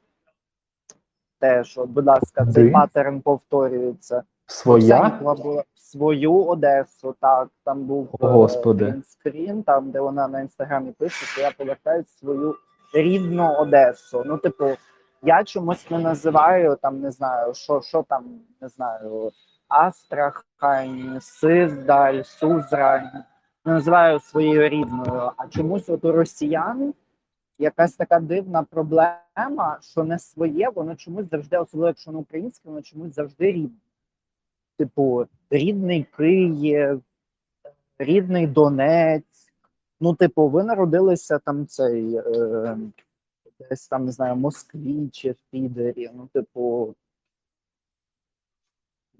Теж, 1.40 1.78
от, 1.78 1.88
будь 1.88 2.06
ласка, 2.06 2.46
цей 2.46 2.64
Де? 2.64 2.70
паттерн 2.70 3.20
повторюється. 3.20 4.22
Своя 4.46 5.18
була 5.22 5.64
свою 5.90 6.44
Одесу, 6.44 7.14
так, 7.20 7.48
там 7.64 7.84
був 7.84 8.08
Господи. 8.20 8.94
скрін, 9.08 9.62
там, 9.62 9.90
де 9.90 10.00
вона 10.00 10.28
на 10.28 10.40
інстаграмі 10.40 10.92
пише, 10.92 11.26
що 11.26 11.40
я 11.40 11.50
повертаю 11.50 12.04
свою 12.04 12.54
рідну 12.94 13.54
Одесу. 13.54 14.22
Ну, 14.26 14.38
типу, 14.38 14.70
я 15.22 15.44
чомусь 15.44 15.90
не 15.90 15.98
називаю 15.98 16.76
там, 16.82 17.00
не 17.00 17.10
знаю, 17.10 17.54
що, 17.54 17.80
що 17.80 18.04
там, 18.08 18.24
не 18.60 18.68
знаю, 18.68 19.32
Астрахань, 19.68 21.18
Сиздаль, 21.20 22.22
Сузрань. 22.22 23.24
Не 23.64 23.72
називаю 23.72 24.20
своєю 24.20 24.68
рідною, 24.68 25.30
а 25.36 25.48
чомусь 25.48 25.88
от 25.88 26.04
у 26.04 26.12
росіян 26.12 26.94
якась 27.58 27.92
така 27.92 28.20
дивна 28.20 28.62
проблема, 28.62 29.78
що 29.80 30.04
не 30.04 30.18
своє, 30.18 30.68
воно 30.74 30.94
чомусь 30.94 31.30
завжди, 31.30 31.58
особливо 31.58 31.88
якщо 31.88 32.12
не 32.12 32.18
українське, 32.18 32.68
воно 32.68 32.82
чомусь 32.82 33.14
завжди 33.14 33.52
рідне. 33.52 33.78
Типу, 34.78 35.26
рідний 35.50 36.06
Київ, 36.16 37.02
рідний 37.98 38.46
Донець. 38.46 39.50
Ну, 40.00 40.14
типу, 40.14 40.48
ви 40.48 40.64
народилися 40.64 41.38
там 41.38 41.66
цей 41.66 42.14
е, 42.14 42.78
десь 43.70 43.88
там, 43.88 44.04
не 44.04 44.12
знаю, 44.12 44.34
в 44.34 44.38
Москві 44.38 45.08
чи 45.12 45.30
в 45.30 45.36
Підері. 45.50 46.10
Ну, 46.14 46.28
типу. 46.32 46.94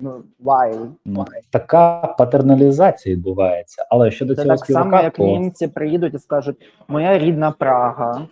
Ну, 0.00 0.24
why? 0.40 0.92
ну, 1.04 1.24
така 1.50 2.14
патерналізація 2.18 3.14
відбувається. 3.14 3.86
Але 3.90 4.10
щодо 4.10 4.34
Це 4.34 4.42
цього 4.42 4.56
так 4.56 4.66
само, 4.66 5.02
як 5.02 5.16
то 5.16 5.24
німці 5.24 5.68
приїдуть 5.68 6.14
і 6.14 6.18
скажуть, 6.18 6.56
моя 6.88 7.18
рідна 7.18 7.52
Прага. 7.52 8.28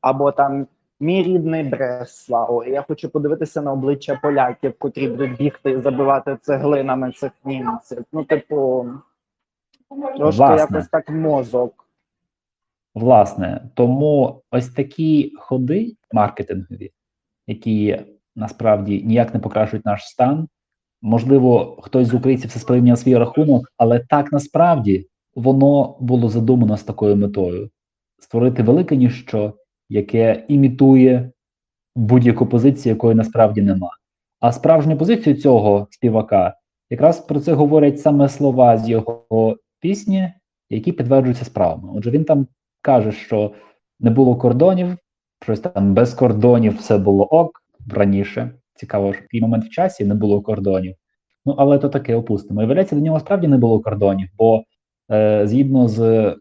Або 0.00 0.32
там 0.32 0.66
мій 1.04 1.22
рідний 1.22 1.64
Бреслав. 1.64 2.64
І 2.66 2.70
я 2.70 2.82
хочу 2.82 3.08
подивитися 3.08 3.62
на 3.62 3.72
обличчя 3.72 4.18
поляків, 4.22 4.74
котрі 4.78 5.08
будуть 5.08 5.36
бігти 5.36 5.70
і 5.70 5.80
забивати 5.80 6.38
цеглинами 6.42 7.12
цих 7.12 7.32
німців. 7.44 8.04
Ну, 8.12 8.24
типу, 8.24 8.86
трошки 10.16 10.38
Власне. 10.38 10.56
якось 10.56 10.88
так 10.88 11.10
мозок. 11.10 11.86
власне, 12.94 13.68
тому 13.74 14.42
ось 14.50 14.68
такі 14.68 15.32
ходи 15.36 15.96
маркетингові, 16.12 16.92
які 17.46 18.04
насправді 18.36 19.02
ніяк 19.02 19.34
не 19.34 19.40
покращують 19.40 19.86
наш 19.86 20.08
стан. 20.08 20.48
Можливо, 21.02 21.78
хтось 21.82 22.08
з 22.08 22.14
українців 22.14 22.50
це 22.50 22.58
сприйняв 22.58 22.88
на 22.88 22.96
свій 22.96 23.16
рахунок, 23.16 23.72
але 23.76 23.98
так 23.98 24.32
насправді 24.32 25.08
воно 25.34 25.96
було 26.00 26.28
задумано 26.28 26.76
з 26.76 26.82
такою 26.82 27.16
метою: 27.16 27.70
створити 28.18 28.62
велике 28.62 28.96
ніщо, 28.96 29.52
яке 29.94 30.44
імітує 30.48 31.30
будь-яку 31.96 32.46
позицію, 32.46 32.94
якої 32.94 33.14
насправді 33.14 33.62
нема. 33.62 33.90
А 34.40 34.52
справжню 34.52 34.96
позицію 34.96 35.36
цього 35.36 35.88
співака 35.90 36.54
якраз 36.90 37.20
про 37.20 37.40
це 37.40 37.52
говорять 37.52 38.00
саме 38.00 38.28
слова 38.28 38.78
з 38.78 38.88
його 38.88 39.56
пісні, 39.80 40.32
які 40.70 40.92
підтверджуються 40.92 41.44
справами. 41.44 41.92
Отже, 41.96 42.10
він 42.10 42.24
там 42.24 42.46
каже, 42.82 43.12
що 43.12 43.52
не 44.00 44.10
було 44.10 44.36
кордонів, 44.36 44.96
щось 45.42 45.60
там 45.60 45.94
без 45.94 46.14
кордонів 46.14 46.78
все 46.78 46.98
було 46.98 47.24
ок 47.24 47.62
раніше. 47.90 48.50
Цікаво, 48.74 49.12
що 49.12 49.22
такий 49.22 49.40
момент 49.40 49.64
в 49.64 49.70
часі 49.70 50.04
не 50.04 50.14
було 50.14 50.42
кордонів. 50.42 50.94
Ну, 51.46 51.54
але 51.58 51.78
то 51.78 51.88
таке 51.88 52.14
опустимо. 52.14 52.62
І 52.62 52.64
виявляється, 52.64 52.96
до 52.96 53.02
нього 53.02 53.20
справді 53.20 53.46
не 53.46 53.58
було 53.58 53.80
кордонів, 53.80 54.28
бо 54.38 54.62
е, 55.10 55.46
згідно 55.46 55.88
з 55.88 56.36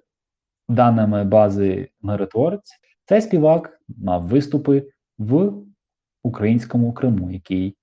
даними 0.70 1.24
бази 1.24 1.90
миротворець, 2.02 2.80
цей 3.06 3.22
співак 3.22 3.80
мав 3.98 4.28
виступи 4.28 4.88
в 5.18 5.54
українському 6.24 6.94
Криму, 6.94 7.32
який 7.32 7.76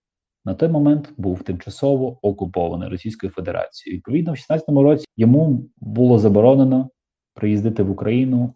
на 0.44 0.54
той 0.54 0.68
момент 0.68 1.12
був 1.16 1.42
тимчасово 1.42 2.18
окупований 2.22 2.88
Російською 2.88 3.32
Федерацією. 3.32 3.98
Відповідно, 3.98 4.32
в 4.32 4.36
16-му 4.36 4.82
році 4.82 5.06
йому 5.16 5.64
було 5.76 6.18
заборонено 6.18 6.90
приїздити 7.34 7.82
в 7.82 7.90
Україну 7.90 8.54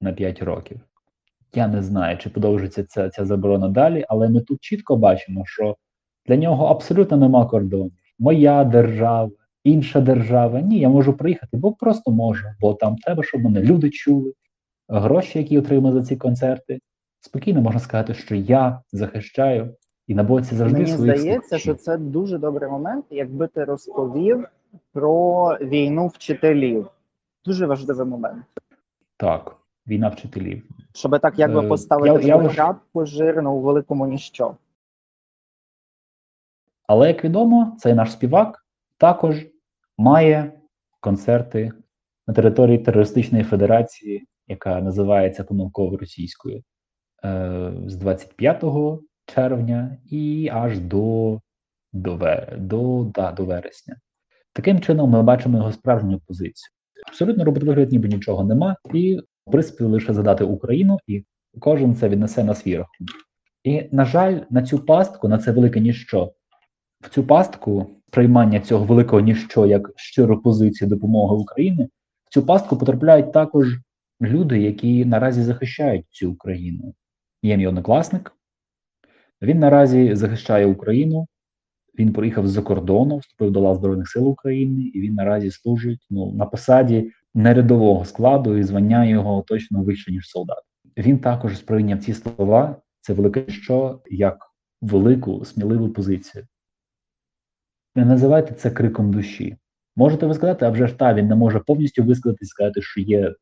на 0.00 0.12
5 0.12 0.42
років. 0.42 0.80
Я 1.54 1.68
не 1.68 1.82
знаю, 1.82 2.18
чи 2.18 2.30
продовжиться 2.30 2.84
ця, 2.84 3.08
ця 3.08 3.24
заборона 3.24 3.68
далі, 3.68 4.04
але 4.08 4.28
ми 4.28 4.40
тут 4.40 4.60
чітко 4.60 4.96
бачимо, 4.96 5.42
що 5.46 5.76
для 6.26 6.36
нього 6.36 6.66
абсолютно 6.66 7.16
нема 7.16 7.46
кордонів. 7.46 7.92
Моя 8.18 8.64
держава, 8.64 9.30
інша 9.64 10.00
держава. 10.00 10.60
Ні, 10.60 10.78
я 10.78 10.88
можу 10.88 11.16
приїхати, 11.16 11.56
бо 11.56 11.72
просто 11.72 12.10
можу, 12.10 12.46
бо 12.60 12.74
там 12.74 12.96
треба, 12.96 13.22
щоб 13.22 13.42
мене 13.42 13.60
люди 13.60 13.90
чули, 13.90 14.32
гроші, 14.88 15.38
які 15.38 15.58
отримали 15.58 16.00
за 16.00 16.06
ці 16.06 16.16
концерти. 16.16 16.80
Спокійно 17.20 17.60
можна 17.60 17.80
сказати, 17.80 18.14
що 18.14 18.34
я 18.34 18.80
захищаю 18.92 19.76
і 20.06 20.14
на 20.14 20.22
боці 20.22 20.54
завжди 20.54 20.78
Мені 20.78 20.92
своїх 20.92 21.18
здається, 21.18 21.58
що 21.58 21.74
це 21.74 21.96
дуже 21.96 22.38
добрий 22.38 22.70
момент, 22.70 23.04
якби 23.10 23.46
ти 23.46 23.64
розповів 23.64 24.48
про 24.92 25.48
війну 25.60 26.06
вчителів. 26.06 26.88
Дуже 27.44 27.66
важливий 27.66 28.06
момент. 28.06 28.44
Так, 29.16 29.56
війна 29.86 30.08
вчителів. 30.08 30.62
Щоб 30.92 31.20
так 31.20 31.38
якби 31.38 31.64
Е, 31.64 31.68
поставити 31.68 32.26
я- 32.26 32.42
я 32.42 32.48
крапку 32.48 33.06
жирну 33.06 33.52
у 33.52 33.60
великому 33.60 34.06
ніщо. 34.06 34.56
Але 36.86 37.08
як 37.08 37.24
відомо, 37.24 37.76
цей 37.78 37.94
наш 37.94 38.12
співак 38.12 38.66
також 38.96 39.46
має 39.98 40.52
концерти 41.00 41.72
на 42.26 42.34
території 42.34 42.78
терористичної 42.78 43.44
федерації, 43.44 44.26
яка 44.48 44.80
називається 44.80 45.44
помилково 45.44 45.96
російською, 45.96 46.62
е, 47.24 47.72
з 47.86 47.96
25 47.96 49.00
червня 49.26 49.98
і 50.10 50.50
аж 50.52 50.78
до 50.78 51.40
до, 51.92 52.18
до, 52.58 53.10
да, 53.14 53.32
до 53.32 53.44
вересня. 53.44 53.96
Таким 54.52 54.80
чином, 54.80 55.10
ми 55.10 55.22
бачимо 55.22 55.58
його 55.58 55.72
справжню 55.72 56.20
позицію. 56.26 56.70
Абсолютно 57.08 57.44
робити 57.44 57.66
вигляд, 57.66 57.92
ніби 57.92 58.08
нічого 58.08 58.44
нема, 58.44 58.76
і 58.94 59.20
в 59.46 59.50
принципі 59.50 59.84
лише 59.84 60.12
задати 60.12 60.44
Україну, 60.44 60.98
і 61.06 61.24
кожен 61.60 61.94
це 61.94 62.08
віднесе 62.08 62.44
на 62.44 62.54
свій 62.54 62.76
рахунок. 62.76 63.14
І, 63.64 63.88
на 63.92 64.04
жаль, 64.04 64.40
на 64.50 64.62
цю 64.62 64.78
пастку, 64.78 65.28
на 65.28 65.38
це 65.38 65.52
велике 65.52 65.80
ніщо, 65.80 66.32
в 67.00 67.08
цю 67.08 67.24
пастку 67.24 67.90
приймання 68.10 68.60
цього 68.60 68.84
великого 68.84 69.20
ніщо 69.20 69.66
як 69.66 69.90
щиру 69.96 70.42
позицію 70.42 70.88
допомоги 70.88 71.36
Україні, 71.36 71.88
в 72.24 72.30
цю 72.30 72.46
пастку 72.46 72.76
потрапляють 72.76 73.32
також 73.32 73.78
люди, 74.20 74.60
які 74.60 75.04
наразі 75.04 75.42
захищають 75.42 76.06
цю 76.10 76.32
Україну. 76.32 76.94
Є 77.42 77.56
мій 77.56 77.66
однокласник, 77.66 78.32
він 79.42 79.58
наразі 79.58 80.14
захищає 80.14 80.66
Україну. 80.66 81.26
Він 81.98 82.12
приїхав 82.12 82.46
з-за 82.46 82.62
кордону, 82.62 83.16
вступив 83.18 83.50
до 83.50 83.60
лав 83.60 83.76
Збройних 83.76 84.08
сил 84.08 84.28
України, 84.28 84.82
і 84.82 85.00
він 85.00 85.14
наразі 85.14 85.50
служить 85.50 86.06
ну, 86.10 86.32
на 86.32 86.46
посаді 86.46 87.12
нерядового 87.34 88.04
складу, 88.04 88.58
і 88.58 88.62
звання 88.62 89.04
його 89.04 89.42
точно 89.42 89.82
вище, 89.82 90.12
ніж 90.12 90.28
солдат. 90.28 90.62
Він 90.96 91.18
також 91.18 91.58
сприйняв 91.58 91.98
ці 91.98 92.14
слова, 92.14 92.76
це 93.00 93.12
велике 93.12 93.44
що, 93.48 94.00
як 94.10 94.46
велику, 94.82 95.44
сміливу 95.44 95.88
позицію. 95.88 96.46
Не 97.94 98.04
називайте 98.04 98.54
це 98.54 98.70
криком 98.70 99.12
душі. 99.12 99.56
Можете 99.96 100.26
ви 100.26 100.34
сказати, 100.34 100.64
а 100.64 100.70
вже 100.70 100.86
ж 100.86 100.98
та 100.98 101.14
він 101.14 101.26
не 101.26 101.34
може 101.34 101.60
повністю 101.60 102.04
висказати, 102.04 102.46
сказати, 102.46 102.82
що 102.82 103.00
є, 103.00 103.34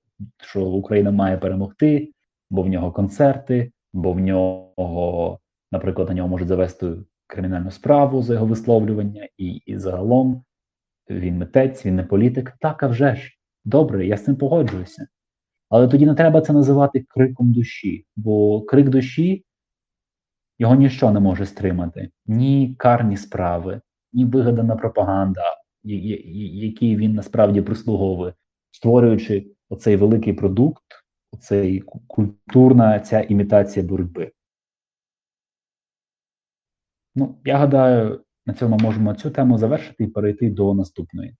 що 0.43 0.65
Україна 0.65 1.11
має 1.11 1.39
перемогти, 1.39 2.13
бо 2.51 2.63
в 2.63 2.69
нього 2.69 2.93
концерти, 2.93 3.73
бо 3.93 4.13
в 4.13 4.21
нього, 4.21 5.39
наприклад, 5.73 6.09
на 6.09 6.15
нього 6.15 6.29
може 6.29 6.47
завести 6.47 6.95
кримінальну 7.27 7.71
справу 7.71 8.23
за 8.23 8.35
його 8.35 8.47
висловлювання, 8.47 9.29
і, 9.39 9.49
і 9.49 9.79
загалом 9.79 10.45
він 11.11 11.39
митець, 11.39 11.87
він 11.87 11.97
не 11.97 12.05
політик. 12.05 12.53
Так, 12.61 12.83
а 12.83 12.87
вже 12.87 13.17
ж, 13.17 13.39
добре, 13.65 14.07
я 14.07 14.17
з 14.17 14.25
цим 14.25 14.37
погоджуюся. 14.37 15.07
Але 15.69 15.89
тоді 15.89 16.07
не 16.07 16.15
треба 16.15 16.41
це 16.41 16.53
називати 16.53 17.05
криком 17.09 17.53
душі, 17.53 18.07
бо 18.17 18.63
крик 18.63 18.89
душі 18.89 19.45
його 20.59 20.75
ніщо 20.75 21.11
не 21.11 21.21
може 21.21 21.47
стримати, 21.47 22.11
ні 22.27 22.75
карні 22.79 23.17
справи, 23.17 23.81
ні 24.13 24.25
вигадана 24.25 24.77
пропаганда, 24.77 25.43
який 25.83 26.97
він 26.97 27.15
насправді 27.15 27.63
прислуговує, 27.63 28.35
створюючи 28.71 29.47
оцей 29.73 29.97
великий 29.97 30.33
продукт, 30.33 30.85
оцей 31.33 31.81
культурна 32.07 33.01
ця 33.01 33.21
імітація 33.21 33.87
боротьби. 33.87 34.33
Ну, 37.15 37.41
я 37.45 37.59
гадаю, 37.59 38.25
на 38.47 38.55
цьому 38.55 38.79
можемо 38.79 39.15
цю 39.15 39.31
тему 39.31 39.59
завершити 39.59 40.05
і 40.05 40.07
перейти 40.07 40.51
до 40.51 40.75
наступної. 40.75 41.37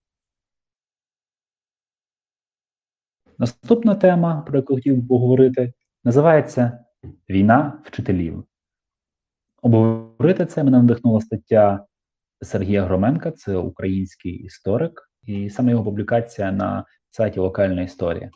Наступна 3.37 3.95
тема, 3.95 4.41
про 4.41 4.57
яку 4.57 4.75
хотів 4.75 5.07
поговорити, 5.07 5.73
називається 6.03 6.85
Війна 7.29 7.81
вчителів. 7.85 8.43
Обговорити 9.61 10.45
це 10.45 10.63
мене 10.63 10.77
надихнула 10.77 11.21
стаття 11.21 11.85
Сергія 12.41 12.83
Громенка, 12.83 13.31
це 13.31 13.57
український 13.57 14.33
історик, 14.33 15.11
і 15.23 15.49
саме 15.49 15.71
його 15.71 15.83
публікація 15.83 16.51
на 16.51 16.85
сайті 17.13 17.39
Локальна 17.39 17.81
історія. 17.81 18.29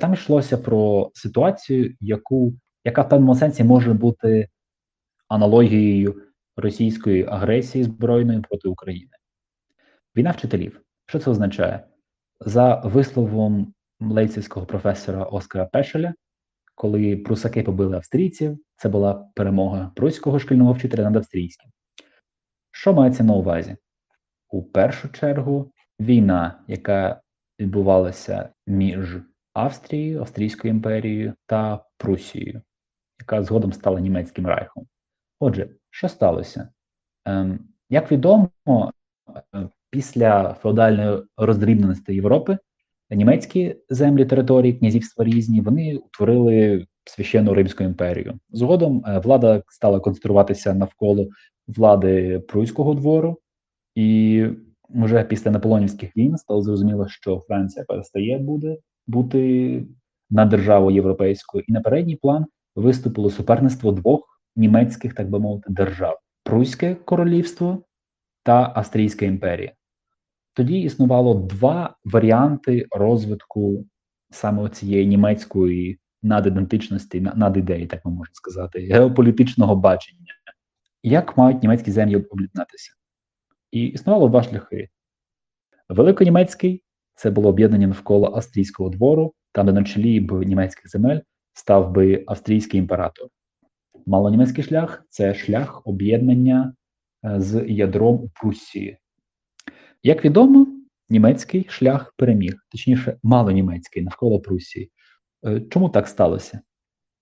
Там 0.00 0.14
йшлося 0.14 0.58
про 0.58 1.10
ситуацію, 1.14 1.94
яку, 2.00 2.54
яка 2.84 3.02
в 3.02 3.08
певному 3.08 3.34
сенсі 3.34 3.64
може 3.64 3.92
бути 3.92 4.48
аналогією 5.28 6.22
російської 6.56 7.26
агресії 7.26 7.84
збройної 7.84 8.40
проти 8.40 8.68
України. 8.68 9.10
Війна 10.16 10.30
вчителів. 10.30 10.80
Що 11.06 11.18
це 11.18 11.30
означає? 11.30 11.84
За 12.40 12.74
висловом 12.74 13.74
лейцівського 14.00 14.66
професора 14.66 15.24
Оскара 15.24 15.66
Пешеля, 15.66 16.14
коли 16.74 17.16
прусаки 17.16 17.62
побили 17.62 17.96
австрійців, 17.96 18.58
це 18.76 18.88
була 18.88 19.30
перемога 19.34 19.92
пруського 19.96 20.38
шкільного 20.38 20.72
вчителя 20.72 21.02
над 21.02 21.16
австрійським. 21.16 21.70
Що 22.70 22.92
мається 22.92 23.24
на 23.24 23.34
увазі? 23.34 23.76
У 24.48 24.62
першу 24.62 25.08
чергу 25.08 25.72
війна, 26.00 26.64
яка 26.68 27.20
відбувалася 27.60 28.48
між 28.66 29.18
Австрією, 29.52 30.20
Австрійською 30.20 30.74
імперією 30.74 31.34
та 31.46 31.84
Прусією, 31.96 32.62
яка 33.20 33.42
згодом 33.42 33.72
стала 33.72 34.00
німецьким 34.00 34.46
райхом. 34.46 34.86
Отже, 35.40 35.68
що 35.90 36.08
сталося? 36.08 36.68
Ем, 37.24 37.68
Як 37.90 38.12
відомо, 38.12 38.50
е, 39.54 39.68
після 39.90 40.54
феодальної 40.54 41.22
роздрібненості 41.36 42.14
Європи 42.14 42.58
німецькі 43.10 43.76
землі 43.88 44.24
території, 44.24 44.72
князівства 44.72 45.24
різні, 45.24 45.60
вони 45.60 45.96
утворили 45.96 46.86
священну 47.04 47.54
Римську 47.54 47.84
імперію. 47.84 48.38
Згодом 48.50 49.04
е, 49.06 49.18
влада 49.18 49.62
стала 49.68 50.00
концентруватися 50.00 50.74
навколо 50.74 51.28
влади 51.68 52.40
Пруського 52.48 52.94
двору, 52.94 53.38
і 53.94 54.46
вже 54.94 55.24
після 55.24 55.50
наполонівських 55.50 56.16
війн 56.16 56.36
стало 56.36 56.62
зрозуміло, 56.62 57.08
що 57.08 57.38
Франція 57.38 57.84
перестає 57.88 58.38
буде 58.38 58.76
бути 59.06 59.84
на 60.30 60.44
державу 60.44 60.90
європейську, 60.90 61.60
і 61.60 61.72
на 61.72 61.80
передній 61.80 62.16
план 62.16 62.46
виступило 62.76 63.30
суперництво 63.30 63.92
двох 63.92 64.40
німецьких, 64.56 65.14
так 65.14 65.30
би 65.30 65.38
мовити, 65.38 65.66
держав: 65.72 66.18
Пруське 66.44 66.94
королівство 66.94 67.82
та 68.42 68.72
Австрійська 68.74 69.26
імперія. 69.26 69.72
Тоді 70.54 70.80
існувало 70.80 71.34
два 71.34 71.96
варіанти 72.04 72.86
розвитку 72.90 73.86
саме 74.30 74.68
цієї 74.68 75.06
німецької 75.06 75.98
надідентичності, 76.22 77.20
надідеї, 77.20 77.86
так 77.86 78.04
ми 78.04 78.10
можемо 78.10 78.34
сказати, 78.34 78.78
геополітичного 78.78 79.76
бачення. 79.76 80.34
Як 81.02 81.36
мають 81.36 81.62
німецькі 81.62 81.90
землі 81.90 82.16
об'єднатися? 82.16 82.92
І 83.72 83.86
існувало 83.86 84.28
два 84.28 84.42
шляхи. 84.42 84.88
Великонімецький 85.88 86.82
це 87.14 87.30
було 87.30 87.48
об'єднання 87.48 87.86
навколо 87.86 88.32
австрійського 88.34 88.90
двору, 88.90 89.34
там, 89.52 89.66
де 89.66 89.72
на 89.72 89.84
чолі 89.84 90.20
б 90.20 90.44
німецьких 90.44 90.90
земель 90.90 91.20
став 91.52 91.92
би 91.92 92.24
австрійський 92.26 92.80
імператор. 92.80 93.28
Малонімецький 94.06 94.64
шлях 94.64 95.04
це 95.08 95.34
шлях 95.34 95.86
об'єднання 95.86 96.74
е, 97.24 97.40
з 97.40 97.64
ядром 97.68 98.14
у 98.14 98.28
Пруссії. 98.28 98.98
Як 100.02 100.24
відомо, 100.24 100.66
німецький 101.08 101.66
шлях 101.68 102.14
переміг, 102.16 102.54
точніше, 102.70 103.18
малонімецький 103.22 104.02
навколо 104.02 104.40
Пруссії. 104.40 104.90
Е, 105.46 105.60
чому 105.60 105.88
так 105.88 106.08
сталося? 106.08 106.60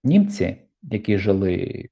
Німці, 0.05 0.57
які 0.83 1.19
жили 1.19 1.85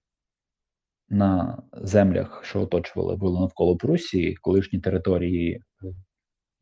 на 1.09 1.62
землях, 1.73 2.45
що 2.45 2.61
оточували 2.61 3.16
були 3.16 3.40
навколо 3.40 3.77
Прусії, 3.77 4.37
колишні 4.37 4.79
території 4.79 5.62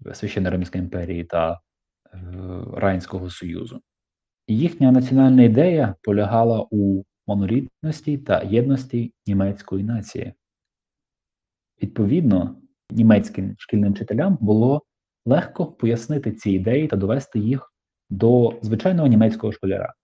е, 0.06 0.14
Священної 0.14 0.52
Римської 0.52 0.84
імперії 0.84 1.24
та 1.24 1.52
е, 1.52 1.58
Райнського 2.74 3.30
Союзу. 3.30 3.80
Їхня 4.48 4.92
національна 4.92 5.42
ідея 5.42 5.94
полягала 6.02 6.66
у 6.70 7.02
монорідності 7.26 8.18
та 8.18 8.42
єдності 8.42 9.12
німецької 9.26 9.84
нації. 9.84 10.32
Відповідно, 11.82 12.56
німецьким 12.90 13.54
шкільним 13.58 13.92
вчителям 13.92 14.38
було 14.40 14.82
легко 15.26 15.66
пояснити 15.66 16.32
ці 16.32 16.50
ідеї 16.50 16.88
та 16.88 16.96
довести 16.96 17.38
їх 17.38 17.72
до 18.10 18.58
звичайного 18.62 19.08
німецького 19.08 19.52
школяра. 19.52 19.94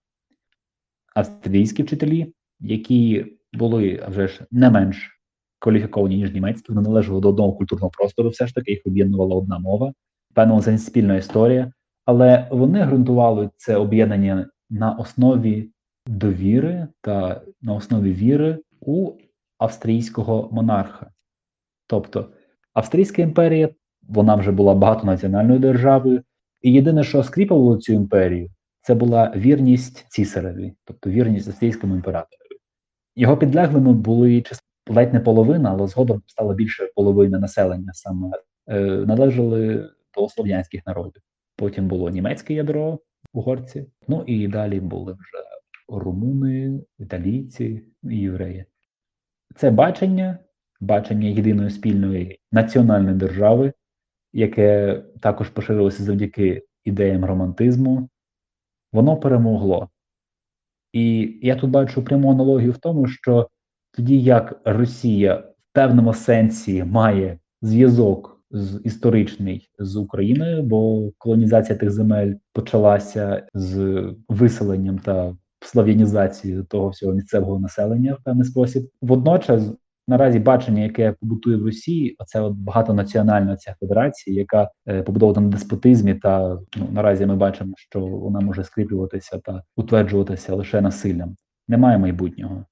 Австрійські 1.15 1.83
вчителі, 1.83 2.33
які 2.59 3.25
були 3.53 4.05
вже 4.07 4.27
ж 4.27 4.45
не 4.51 4.69
менш 4.69 5.21
кваліфіковані, 5.59 6.17
ніж 6.17 6.33
німецькі, 6.33 6.73
вони 6.73 6.87
належали 6.87 7.21
до 7.21 7.29
одного 7.29 7.53
культурного 7.53 7.91
простору, 7.91 8.29
все 8.29 8.47
ж 8.47 8.55
таки 8.55 8.71
їх 8.71 8.81
об'єднувала 8.85 9.35
одна 9.35 9.59
мова, 9.59 9.93
певно, 10.33 10.61
сенсі 10.61 10.85
спільна 10.85 11.15
історія, 11.15 11.71
але 12.05 12.47
вони 12.51 12.85
ґрунтували 12.85 13.49
це 13.57 13.75
об'єднання 13.75 14.49
на 14.69 14.91
основі 14.91 15.69
довіри 16.07 16.87
та 17.01 17.41
на 17.61 17.73
основі 17.73 18.13
віри 18.13 18.57
у 18.79 19.11
австрійського 19.57 20.49
монарха. 20.51 21.11
Тобто 21.87 22.29
Австрійська 22.73 23.21
імперія, 23.21 23.69
вона 24.01 24.35
вже 24.35 24.51
була 24.51 24.75
багатонаціональною 24.75 25.59
державою, 25.59 26.23
і 26.61 26.73
єдине, 26.73 27.03
що 27.03 27.23
скріпувало 27.23 27.77
цю 27.77 27.93
імперію, 27.93 28.49
це 28.81 28.95
була 28.95 29.33
вірність 29.35 30.05
цісареві, 30.09 30.73
тобто 30.85 31.09
вірність 31.09 31.47
австрійському 31.47 31.95
імператору. 31.95 32.40
Його 33.15 33.37
підлеглими 33.37 33.93
були 33.93 34.43
ледь 34.89 35.13
не 35.13 35.19
половина, 35.19 35.69
але 35.69 35.87
згодом 35.87 36.21
стало 36.27 36.53
більше 36.53 36.89
половини 36.95 37.39
населення 37.39 37.93
саме 37.93 38.31
е, 38.67 38.81
належали 38.81 39.89
до 40.17 40.29
слов'янських 40.29 40.85
народів. 40.85 41.21
Потім 41.55 41.87
було 41.87 42.09
німецьке 42.09 42.53
ядро 42.53 42.99
угорці, 43.33 43.85
ну 44.07 44.23
і 44.27 44.47
далі 44.47 44.79
були 44.79 45.13
вже 45.13 45.43
румуни, 45.99 46.81
італійці 46.99 47.85
і 48.03 48.17
євреї. 48.17 48.65
Це 49.55 49.71
бачення, 49.71 50.39
бачення 50.79 51.27
єдиної 51.27 51.69
спільної 51.69 52.39
національної 52.51 53.15
держави, 53.15 53.73
яке 54.33 55.01
також 55.21 55.49
поширилося 55.49 56.03
завдяки 56.03 56.65
ідеям 56.83 57.25
романтизму, 57.25 58.09
воно 58.91 59.17
перемогло. 59.17 59.89
І 60.93 61.33
я 61.41 61.55
тут 61.55 61.69
бачу 61.69 62.03
пряму 62.03 62.31
аналогію 62.31 62.71
в 62.71 62.77
тому, 62.77 63.07
що 63.07 63.47
тоді 63.91 64.21
як 64.21 64.61
Росія 64.65 65.35
в 65.35 65.73
певному 65.73 66.13
сенсі 66.13 66.83
має 66.83 67.39
зв'язок 67.61 68.41
з 68.51 68.81
історичний 68.83 69.69
з 69.79 69.95
Україною, 69.95 70.63
бо 70.63 71.11
колонізація 71.17 71.77
тих 71.77 71.91
земель 71.91 72.33
почалася 72.53 73.47
з 73.53 74.03
виселенням 74.29 74.99
та 74.99 75.35
слав'янізацією 75.59 76.63
того 76.63 76.89
всього 76.89 77.13
місцевого 77.13 77.59
населення 77.59 78.13
в 78.13 78.23
певний 78.23 78.45
спосіб. 78.45 78.89
Водночас, 79.01 79.63
наразі 80.07 80.39
бачення, 80.39 80.83
яке 80.83 81.11
побутує 81.11 81.57
в 81.57 81.65
Росії, 81.65 82.15
оце 82.19 82.41
от 82.41 82.53
багатонаціональна 82.53 83.57
ця 83.57 83.75
федерація, 83.79 84.35
яка 84.35 84.69
е, 84.87 85.03
побудована 85.03 85.41
на 85.41 85.47
деспотизмі, 85.47 86.15
та 86.15 86.59
ну 86.75 86.87
наразі 86.91 87.25
ми 87.25 87.35
бачимо, 87.35 87.73
що 87.77 87.99
вона 87.99 88.39
може 88.39 88.63
скріплюватися 88.63 89.37
та 89.37 89.63
утверджуватися 89.75 90.55
лише 90.55 90.81
насиллям. 90.81 91.35
Немає 91.67 91.97
майбутнього. 91.97 92.65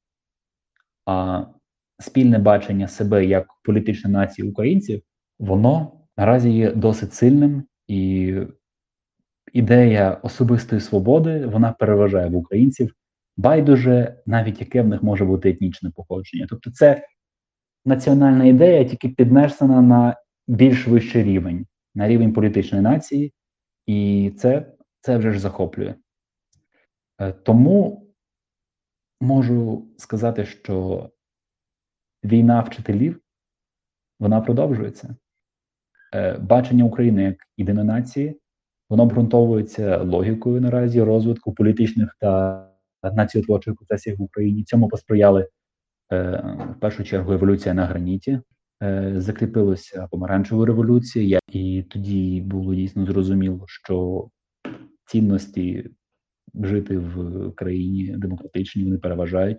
А 1.06 1.44
спільне 2.00 2.40
бачення 2.40 2.88
себе 2.88 3.26
як 3.26 3.48
політичної 3.64 4.14
нації 4.14 4.50
українців, 4.50 5.02
воно 5.40 5.92
наразі 6.18 6.52
є 6.52 6.72
досить 6.72 7.14
сильним, 7.14 7.64
і 7.88 8.34
ідея 9.54 10.20
особистої 10.24 10.82
свободи 10.82 11.46
вона 11.46 11.72
переважає 11.72 12.30
в 12.30 12.36
українців 12.36 12.94
байдуже, 13.38 14.16
навіть 14.26 14.60
яке 14.60 14.82
в 14.82 14.88
них 14.88 15.04
може 15.04 15.26
бути 15.26 15.50
етнічне 15.50 15.92
походження. 15.96 16.48
Тобто, 16.50 16.72
це 16.72 17.04
національна 17.86 18.46
ідея, 18.46 18.86
тільки 18.86 19.10
піднесена 19.10 19.82
на 19.82 20.16
більш 20.48 20.88
вищий 20.88 21.24
рівень, 21.24 21.66
на 21.96 22.08
рівень 22.08 22.34
політичної 22.34 22.84
нації, 22.84 23.34
і 23.86 24.32
це, 24.38 24.74
це 25.02 25.18
вже 25.18 25.32
ж 25.32 25.40
захоплює. 25.40 25.96
Е, 27.22 27.32
Тому 27.32 28.08
можу 29.22 29.88
сказати, 29.98 30.46
що 30.46 31.10
війна 32.24 32.62
вчителів 32.62 33.22
вона 34.20 34.42
продовжується. 34.42 35.16
Е, 36.14 36.38
Бачення 36.38 36.84
України 36.84 37.24
як 37.24 37.38
єдиної 37.58 37.88
нації, 37.88 38.40
воно 38.90 39.04
обґрунтовується 39.04 39.98
логікою 39.98 40.62
наразі 40.62 41.04
розвитку 41.04 41.54
політичних 41.54 42.16
та 42.20 42.66
націотворчих 43.04 43.76
процесів 43.76 44.18
в 44.18 44.22
Україні. 44.22 44.64
Цьому 44.64 44.88
посприяли 44.88 45.48
в 46.10 46.76
першу 46.80 47.04
чергу 47.04 47.34
еволюція 47.34 47.74
на 47.74 47.86
граніті, 47.86 48.40
е, 48.84 49.14
закріпилася 49.18 50.08
помаранчева 50.12 50.66
революція, 50.66 51.40
і 51.52 51.84
тоді 51.90 52.42
було 52.42 52.76
дійсно 52.76 53.06
зрозуміло, 53.06 53.64
що 53.68 54.28
цінності 55.06 55.90
жити 56.56 56.98
в 56.98 57.52
країні 57.56 58.16
демократичній 58.18 58.84
вони 58.84 58.98
переважають. 58.98 59.58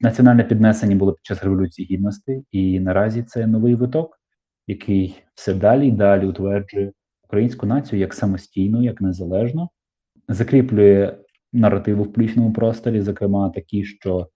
Національне 0.00 0.44
піднесення 0.44 0.96
було 0.96 1.12
під 1.12 1.26
час 1.26 1.44
революції 1.44 1.88
гідності, 1.90 2.44
і 2.50 2.80
наразі 2.80 3.22
це 3.22 3.46
новий 3.46 3.74
виток, 3.74 4.20
який 4.66 5.22
все 5.34 5.54
далі 5.54 5.88
і 5.88 5.90
далі 5.90 6.26
утверджує 6.26 6.92
українську 7.24 7.66
націю 7.66 8.00
як 8.00 8.14
самостійну, 8.14 8.82
як 8.82 9.00
незалежну, 9.00 9.68
закріплює 10.28 11.16
наративи 11.52 12.02
в 12.02 12.06
публічному 12.06 12.52
просторі, 12.52 13.00
зокрема 13.00 13.50
такі, 13.50 13.84
що 13.84 14.28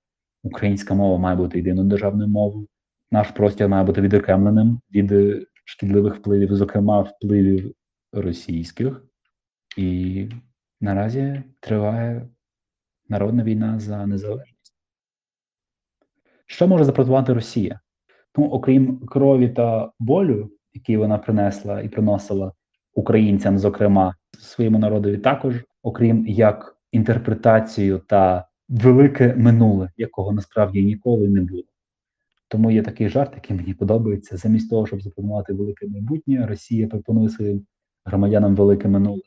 українська 0.46 0.94
мова 0.94 1.18
має 1.18 1.36
бути 1.36 1.58
єдиною 1.58 1.88
державною 1.88 2.28
мовою, 2.28 2.68
наш 3.10 3.30
простір 3.30 3.68
має 3.68 3.84
бути 3.84 4.00
відокремленим 4.00 4.80
від 4.94 5.12
шкідливих 5.64 6.14
впливів, 6.14 6.54
зокрема 6.54 7.00
впливів 7.00 7.74
російських, 8.12 9.04
і 9.76 10.28
наразі 10.80 11.42
триває 11.60 12.28
народна 13.08 13.44
війна 13.44 13.78
за 13.78 14.06
незалежність. 14.06 14.74
Що 16.46 16.68
може 16.68 16.84
запропонувати 16.84 17.32
Росія? 17.32 17.80
Ну, 18.36 18.44
окрім 18.44 18.98
крові 18.98 19.48
та 19.48 19.92
болю, 19.98 20.50
які 20.74 20.96
вона 20.96 21.18
принесла 21.18 21.80
і 21.80 21.88
приносила 21.88 22.52
українцям, 22.94 23.58
зокрема 23.58 24.14
своєму 24.38 24.78
народові, 24.78 25.18
також, 25.18 25.64
окрім 25.82 26.26
як 26.26 26.76
інтерпретацію 26.92 27.98
та 27.98 28.48
велике 28.68 29.34
минуле, 29.34 29.90
якого 29.96 30.32
насправді 30.32 30.84
ніколи 30.84 31.28
не 31.28 31.40
було. 31.40 31.62
Тому 32.48 32.70
є 32.70 32.82
такий 32.82 33.08
жарт, 33.08 33.32
який 33.34 33.56
мені 33.56 33.74
подобається. 33.74 34.36
Замість 34.36 34.70
того, 34.70 34.86
щоб 34.86 35.02
запропонувати 35.02 35.52
велике 35.52 35.88
майбутнє, 35.88 36.46
Росія 36.46 36.86
пропонує 36.88 37.28
своїм 37.28 37.66
громадянам 38.04 38.56
велике 38.56 38.88
минуле. 38.88 39.22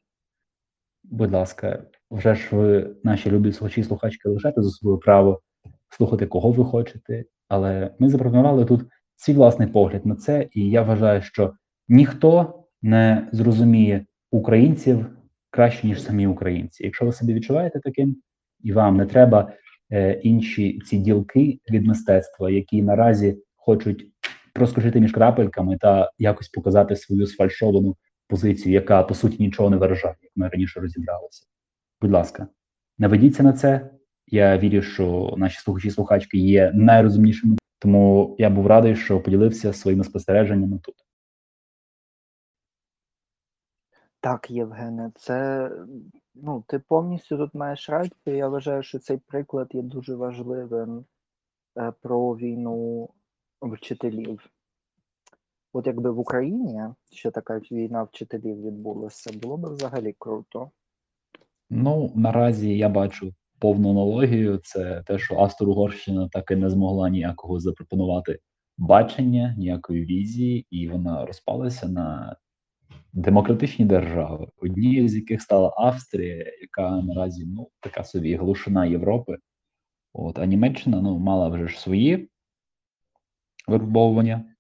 Будь 1.04 1.32
ласка, 1.32 1.84
вже 2.12 2.36
ж 2.36 2.56
ви, 2.56 2.96
наші 3.04 3.32
любі 3.32 3.52
слухачі 3.52 3.84
слухачки, 3.84 4.30
лишайте 4.30 4.62
за 4.62 4.70
собою 4.70 4.98
право 4.98 5.42
слухати, 5.90 6.26
кого 6.26 6.52
ви 6.52 6.66
хочете. 6.66 7.26
Але 7.48 7.96
ми 8.00 8.10
запропонували 8.10 8.66
тут 8.66 8.82
свій 9.16 9.34
власний 9.34 9.68
погляд 9.68 10.06
на 10.06 10.16
це, 10.16 10.48
і 10.52 10.70
я 10.70 10.82
вважаю, 10.82 11.22
що 11.22 11.54
ніхто 11.88 12.64
не 12.82 13.30
зрозуміє 13.32 14.06
українців 14.32 15.06
краще, 15.50 15.88
ніж 15.88 16.04
самі 16.04 16.28
українці. 16.28 16.84
Якщо 16.84 17.06
ви 17.06 17.12
себе 17.12 17.34
відчуваєте 17.34 17.80
таким, 17.80 18.22
і 18.64 18.72
вам 18.74 18.98
не 18.98 19.06
треба 19.06 19.54
е, 19.92 20.14
інші 20.14 20.80
ці 20.80 20.98
ділки 20.98 21.60
від 21.72 21.88
мистецтва, 21.88 22.50
які 22.50 22.82
наразі 22.82 23.38
хочуть 23.56 24.08
проскочити 24.54 25.00
між 25.00 25.12
крапельками 25.12 25.78
та 25.78 26.12
якось 26.18 26.50
показати 26.50 26.96
свою 26.96 27.28
сфальшовану 27.28 27.96
позицію, 28.28 28.74
яка 28.74 29.04
по 29.04 29.16
суті 29.16 29.44
нічого 29.44 29.70
не 29.70 29.78
виражає, 29.78 30.16
як 30.22 30.32
ми 30.36 30.48
раніше 30.48 30.80
розібралися. 30.80 31.46
Будь 32.02 32.12
ласка, 32.12 32.48
не 32.98 33.08
ведіться 33.08 33.44
на 33.44 33.54
це. 33.54 33.90
Я 34.32 34.58
вірю, 34.58 34.82
що 34.82 35.34
наші 35.38 35.60
слухачі-слухачки 35.60 36.38
є 36.38 36.72
найрозумнішими, 36.74 37.58
тому 37.80 38.36
я 38.40 38.50
був 38.50 38.68
радий, 38.68 38.96
що 38.96 39.22
поділився 39.22 39.74
своїми 39.74 40.04
спостереженнями 40.04 40.80
тут. 40.84 40.96
Так, 44.20 44.52
Євгене, 44.52 45.12
це 45.16 45.70
ну, 46.36 46.64
ти 46.68 46.80
повністю 46.80 47.38
тут 47.38 47.54
маєш 47.54 47.90
рацію. 47.90 48.38
Я 48.38 48.48
вважаю, 48.48 48.84
що 48.84 49.00
цей 49.00 49.18
приклад 49.18 49.68
є 49.74 49.82
дуже 49.82 50.16
важливим 50.16 51.06
е, 51.78 51.94
про 52.02 52.36
війну 52.36 53.10
вчителів. 53.62 54.50
От 55.74 55.88
якби 55.88 56.12
в 56.12 56.20
Україні 56.20 56.82
ще 57.12 57.32
така 57.32 57.60
війна 57.72 58.04
вчителів 58.04 58.62
відбулася, 58.62 59.40
було 59.42 59.58
б 59.58 59.66
взагалі 59.66 60.16
круто. 60.20 60.72
Ну, 61.70 62.12
наразі 62.16 62.78
я 62.78 62.90
бачу 62.90 63.34
повну 63.60 63.92
аналогію. 63.92 64.58
Це 64.64 65.04
те, 65.06 65.20
що 65.20 65.36
Австро-Угорщина 65.36 66.30
так 66.30 66.52
і 66.52 66.56
не 66.56 66.70
змогла 66.70 67.10
ніякого 67.10 67.60
запропонувати 67.60 68.40
бачення, 68.78 69.56
ніякої 69.58 70.06
візії, 70.06 70.68
і 70.70 70.90
вона 70.90 71.26
розпалася 71.26 71.88
на 71.88 72.36
демократичні 73.14 73.86
держави, 73.86 74.48
однією 74.58 75.10
з 75.10 75.16
яких 75.16 75.42
стала 75.42 75.74
Австрія, 75.78 76.54
яка 76.62 77.02
наразі 77.02 77.46
ну 77.46 77.70
така 77.80 78.04
собі 78.04 78.36
глушина 78.36 78.86
Європи. 78.86 79.38
От, 80.14 80.40
а 80.40 80.46
Німеччина 80.46 81.02
ну, 81.02 81.20
мала 81.20 81.50
вже 81.50 81.68
ж 81.68 81.80
свої 81.80 82.30
випробовування. 83.68 84.56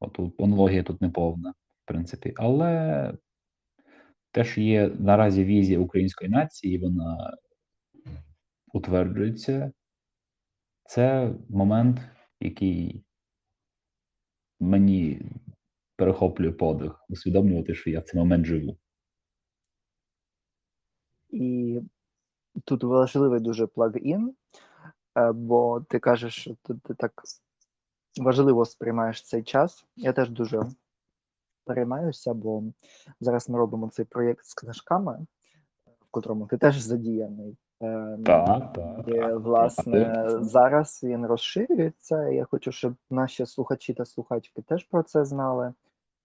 От 0.00 0.12
тут 0.12 0.40
аналогія 0.40 0.82
тут 0.82 1.00
не 1.00 1.10
повна, 1.10 1.50
в 1.50 1.88
принципі, 1.88 2.32
але 2.36 3.12
те, 4.30 4.44
що 4.44 4.60
є 4.60 4.88
наразі 4.88 5.44
візія 5.44 5.78
української 5.78 6.30
нації, 6.30 6.78
вона 6.78 7.36
утверджується, 8.72 9.72
це 10.84 11.34
момент, 11.48 12.00
який 12.40 13.04
мені 14.60 15.22
перехоплює 15.98 16.52
подих, 16.52 17.04
усвідомлювати, 17.08 17.74
що 17.74 17.90
я 17.90 18.00
в 18.00 18.04
цей 18.04 18.20
момент 18.20 18.46
живу. 18.46 18.76
І 21.30 21.80
тут 22.64 22.84
важливий 22.84 23.40
дуже 23.40 23.66
плагін, 23.66 24.34
е, 25.18 25.32
бо 25.32 25.80
ти 25.80 25.98
кажеш, 25.98 26.34
що 26.34 26.56
ти, 26.62 26.94
так 26.94 27.12
важливо 28.20 28.64
сприймаєш 28.64 29.22
цей 29.22 29.42
час. 29.42 29.86
Я 29.96 30.12
теж 30.12 30.30
дуже 30.30 30.62
переймаюся, 31.64 32.34
бо 32.34 32.62
зараз 33.20 33.48
ми 33.48 33.58
робимо 33.58 33.88
цей 33.88 34.04
проєкт 34.04 34.44
з 34.44 34.54
книжками, 34.54 35.26
в 35.86 36.10
котрому 36.10 36.46
ти 36.46 36.58
теж 36.58 36.78
задіяний. 36.78 37.56
Е, 37.82 38.18
Так, 38.24 38.72
так. 38.72 39.08
І, 39.08 39.12
так. 39.12 39.40
власне, 39.40 40.26
зараз 40.40 41.00
він 41.02 41.26
розширюється. 41.26 42.28
Я 42.28 42.44
хочу, 42.44 42.72
щоб 42.72 42.94
наші 43.10 43.46
слухачі 43.46 43.94
та 43.94 44.04
слухачки 44.04 44.62
теж 44.62 44.84
про 44.84 45.02
це 45.02 45.24
знали. 45.24 45.72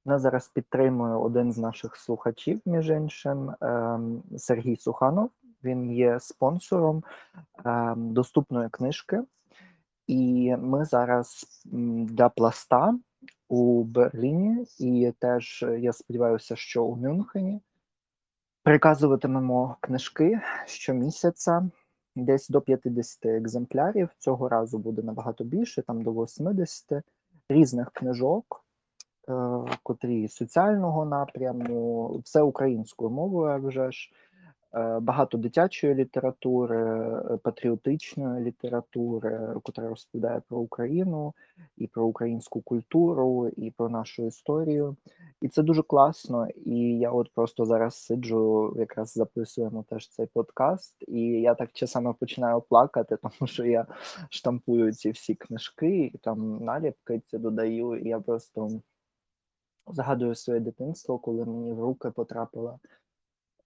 Нас 0.06 0.22
зараз 0.22 0.48
підтримує 0.48 1.16
один 1.16 1.54
з 1.54 1.58
наших 1.58 1.96
слухачів, 1.96 2.62
між 2.66 2.90
іншим, 2.90 3.52
ем, 3.62 4.24
Сергій 4.38 4.76
Суханов. 4.76 5.30
Він 5.64 5.92
є 5.92 6.20
спонсором 6.20 7.04
ем, 7.66 8.14
доступної 8.14 8.70
книжки. 8.70 9.24
І 10.08 10.56
ми 10.56 10.86
зараз 10.86 11.46
для 12.06 12.30
пласта 12.30 12.96
у 13.48 13.84
Берліні, 13.84 14.66
і 14.80 15.14
теж 15.20 15.66
я 15.80 15.94
сподіваюся, 15.94 16.56
що 16.56 16.86
у 16.86 16.96
Мюнхені 16.96 17.62
переказуватимемо 18.64 19.78
книжки 19.82 20.42
щомісяця, 20.66 21.70
десь 22.16 22.50
до 22.50 22.62
50 22.62 23.26
екземплярів. 23.26 24.10
Цього 24.18 24.50
разу 24.50 24.78
буде 24.78 25.02
набагато 25.02 25.44
більше, 25.44 25.82
там 25.82 26.02
до 26.02 26.12
80 26.12 27.04
різних 27.50 27.92
книжок, 27.92 28.63
котрі 29.84 30.28
соціального 30.28 31.06
напряму, 31.06 32.08
все 32.26 32.42
українською 32.42 33.12
мовою, 33.12 33.52
а 33.52 33.58
вже 33.68 33.92
ж. 33.92 34.12
Е, 34.76 35.00
Багато 35.00 35.38
дитячої 35.38 35.96
літератури, 35.96 36.78
е, 36.78 37.38
патріотичної 37.44 38.44
літератури, 38.44 39.40
котра 39.64 39.90
розповідає 39.90 40.42
про 40.50 40.58
Україну 40.58 41.34
і 41.78 41.88
про 41.88 42.06
українську 42.06 42.62
культуру, 42.62 43.48
і 43.58 43.72
про 43.72 43.90
нашу 43.90 44.26
історію. 44.26 44.96
І 45.42 45.48
це 45.48 45.64
дуже 45.64 45.84
класно. 45.84 46.48
І 46.66 46.80
я 46.80 47.12
от 47.12 47.34
просто 47.34 47.66
зараз 47.66 47.96
сиджу, 47.96 48.74
якраз 48.78 49.14
записуємо 49.14 49.86
теж 49.90 50.10
цей 50.10 50.26
подкаст, 50.26 50.96
і 51.08 51.22
я 51.22 51.56
так 51.56 51.72
часами 51.72 52.14
починаю 52.20 52.62
плакати, 52.62 53.18
тому 53.22 53.48
що 53.48 53.66
я 53.66 53.86
штампую 54.30 54.94
ці 54.94 55.12
всі 55.12 55.36
книжки, 55.36 56.12
і 56.14 56.18
там 56.18 56.58
наліпки 56.64 57.22
ці 57.28 57.38
додаю, 57.38 57.96
і 57.96 58.10
я 58.10 58.20
просто 58.20 58.70
згадую 59.88 60.36
своє 60.36 60.60
дитинство, 60.60 61.20
коли 61.20 61.46
мені 61.46 61.74
в 61.74 61.80
руки 61.80 62.12
потрапила 62.12 62.80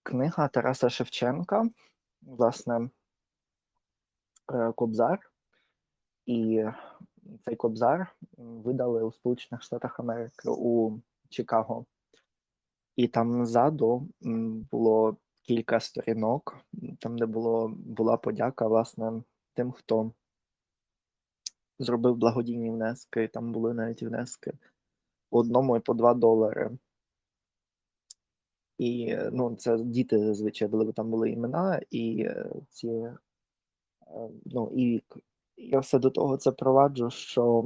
книга 0.03 0.47
Тараса 0.47 0.89
Шевченка, 0.89 1.69
власне, 2.21 2.89
е, 4.53 4.71
Кобзар. 4.71 5.31
І 6.25 6.65
цей 7.45 7.55
Кобзар 7.55 8.15
видали 8.37 9.03
у 9.03 9.11
Сполучених 9.11 9.61
Штатах 9.61 9.99
Америки 9.99 10.49
у 10.49 10.99
Чикаго. 11.29 11.85
І 12.95 13.07
там 13.07 13.45
ззаду 13.45 14.07
було 14.71 15.17
кілька 15.41 15.79
сторінок, 15.79 16.57
там, 16.99 17.17
де 17.17 17.25
було, 17.25 17.67
була 17.77 18.17
подяка, 18.17 18.67
власне, 18.67 19.23
тим, 19.53 19.71
хто 19.71 20.11
зробив 21.79 22.15
благодійні 22.15 22.71
внески, 22.71 23.27
там 23.27 23.51
були 23.51 23.73
навіть 23.73 24.03
внески 24.03 24.53
по 25.29 25.39
одному 25.39 25.77
і 25.77 25.79
по 25.79 25.93
два 25.93 26.13
долари. 26.13 26.77
І 28.77 29.17
ну, 29.31 29.55
це 29.55 29.77
діти 29.77 30.19
зазвичай 30.19 30.67
були, 30.67 30.93
там 30.93 31.09
були 31.09 31.29
імена, 31.29 31.81
і 31.91 32.21
е, 32.21 32.51
ці 32.69 32.87
е, 32.87 33.17
ну, 34.45 34.71
і 34.75 34.85
вік. 34.85 35.17
Я 35.57 35.79
все 35.79 35.99
до 35.99 36.09
того 36.09 36.37
це 36.37 36.51
проваджу, 36.51 37.09
що 37.09 37.65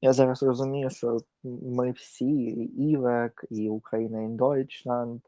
я 0.00 0.12
зараз 0.12 0.42
розумію, 0.42 0.90
що 0.90 1.18
ми 1.44 1.90
всі, 1.90 2.26
і 2.26 2.90
Івек, 2.90 3.44
і 3.50 3.68
Україна 3.68 4.18
in 4.18 4.36
Deutschland, 4.36 5.20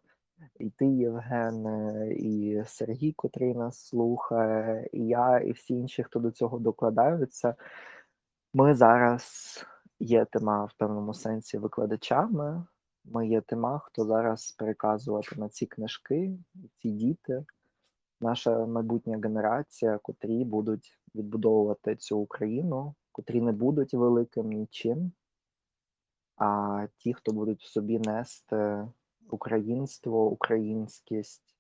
і 0.59 0.71
ти, 0.71 0.87
Євген, 0.87 1.67
і 2.17 2.63
Сергій, 2.67 3.13
котрий 3.13 3.55
нас 3.55 3.87
слухає, 3.87 4.89
і 4.93 5.07
я, 5.07 5.39
і 5.39 5.53
всі 5.53 5.75
інші, 5.75 6.03
хто 6.03 6.19
до 6.19 6.31
цього 6.31 6.59
докладаються. 6.59 7.55
Ми 8.55 8.75
зараз 8.75 9.65
є 10.01 10.25
тима 10.25 10.65
в 10.65 10.73
певному 10.73 11.15
сенсі 11.15 11.59
викладачами. 11.59 12.67
Ми 13.05 13.29
є 13.29 13.41
тима, 13.41 13.79
хто 13.79 14.05
зараз 14.05 14.53
переказуватиме 14.53 15.49
ці 15.49 15.67
книжки, 15.67 16.39
ці 16.77 16.91
діти, 16.91 17.45
наша 18.21 18.67
майбутня 18.67 19.21
генерація, 19.23 19.99
котрі 19.99 20.45
будуть 20.45 20.99
відбудовувати 21.15 21.97
цю 21.97 22.19
Україну, 22.19 22.95
котрі 23.13 23.41
не 23.41 23.53
будуть 23.53 23.95
великим 23.95 24.47
нічим, 24.47 25.13
а 26.37 26.87
ті, 26.97 27.15
хто 27.15 27.33
будуть 27.33 27.63
в 27.63 27.67
собі 27.67 27.99
нести 27.99 28.89
українство, 29.31 30.31
українськість 30.31 31.57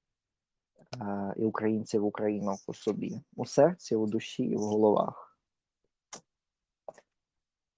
е, 1.00 1.34
і 1.36 1.44
українців 1.44 2.04
Україну 2.04 2.56
у 2.66 2.74
собі, 2.74 3.20
у 3.36 3.46
серці, 3.46 3.96
у 3.96 4.06
душі 4.06 4.44
і 4.44 4.56
в 4.56 4.60
головах. 4.60 5.38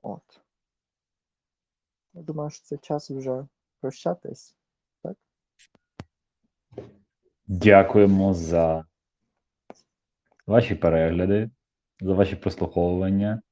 От. 0.03 0.41
Я 2.14 2.22
думаю, 2.22 2.51
що 2.51 2.64
це 2.64 2.77
час 2.77 3.11
вже 3.11 3.46
прощатись. 3.81 4.57
так? 5.03 5.16
Дякуємо 7.46 8.35
за 8.35 8.85
ваші 10.46 10.75
перегляди, 10.75 11.51
за 12.01 12.14
ваші 12.14 12.37
прослуховування, 12.37 13.42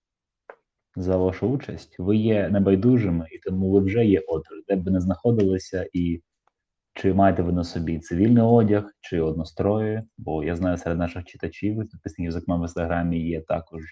за 0.97 1.17
вашу 1.17 1.49
участь. 1.49 1.99
Ви 1.99 2.17
є 2.17 2.49
небайдужими, 2.49 3.27
і 3.33 3.39
тому 3.39 3.71
ви 3.71 3.81
вже 3.81 4.07
є 4.07 4.21
отр, 4.29 4.51
де 4.69 4.77
б 4.77 4.91
не 4.91 5.01
знаходилися, 5.01 5.89
і 5.93 6.23
чи 6.95 7.15
маєте 7.15 7.43
ви 7.43 7.53
на 7.53 7.65
собі 7.65 7.99
цивільний 7.99 8.43
одяг, 8.43 8.93
чи 9.01 9.21
однострої, 9.21 10.03
бо 10.19 10.45
я 10.45 10.57
знаю, 10.57 10.77
серед 10.77 10.99
наших 10.99 11.25
читачів, 11.25 11.89
підписників, 11.91 12.33
зокрема 12.33 12.61
в 12.61 12.63
інстаграмі, 12.63 13.21
є 13.21 13.41
також 13.41 13.83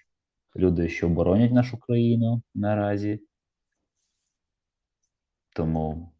люди, 0.57 0.89
що 0.89 1.09
боронять 1.09 1.53
нашу 1.53 1.79
країну 1.79 2.43
наразі. 2.55 3.21
Тому 5.59 6.13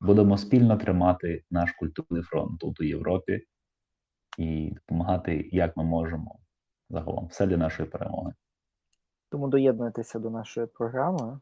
будемо 0.00 0.38
спільно 0.38 0.76
тримати 0.76 1.44
наш 1.50 1.72
культурний 1.72 2.22
фронт 2.22 2.60
тут 2.60 2.80
у 2.80 2.84
Європі 2.84 3.46
і 4.38 4.70
допомагати, 4.70 5.48
як 5.52 5.76
ми 5.76 5.84
можемо 5.84 6.38
загалом. 6.90 7.26
Все 7.26 7.46
для 7.46 7.56
нашої 7.56 7.88
перемоги. 7.88 8.34
Тому 9.28 9.48
доєднуйтеся 9.48 10.18
до 10.18 10.30
нашої 10.30 10.66
програми. 10.66 11.40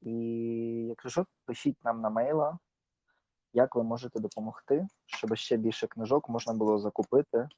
І 0.00 0.14
якщо 0.88 1.08
що, 1.08 1.26
пишіть 1.44 1.84
нам 1.84 2.00
на 2.00 2.10
мейла, 2.10 2.58
як 3.52 3.76
ви 3.76 3.82
можете 3.82 4.20
допомогти, 4.20 4.86
щоб 5.06 5.36
ще 5.36 5.56
більше 5.56 5.86
книжок 5.86 6.28
можна 6.28 6.52
було 6.54 6.78
закупити 6.78 7.48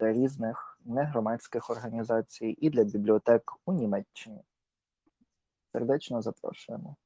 для 0.00 0.12
різних 0.12 0.80
негромадських 0.84 1.70
організацій 1.70 2.54
і 2.58 2.70
для 2.70 2.84
бібліотек 2.84 3.52
у 3.66 3.72
Німеччині. 3.72 4.42
Сердечно 5.72 6.22
запрошуємо. 6.22 6.96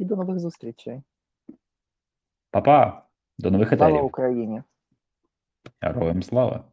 І 0.00 0.04
до 0.04 0.16
нових 0.16 0.38
зустрічей. 0.38 1.02
Па-па! 2.50 3.06
До 3.38 3.50
нових 3.50 3.68
Слава 3.68 3.84
етерів! 3.84 4.04
Україні! 4.04 4.62
Героям 5.80 6.22
слава! 6.22 6.64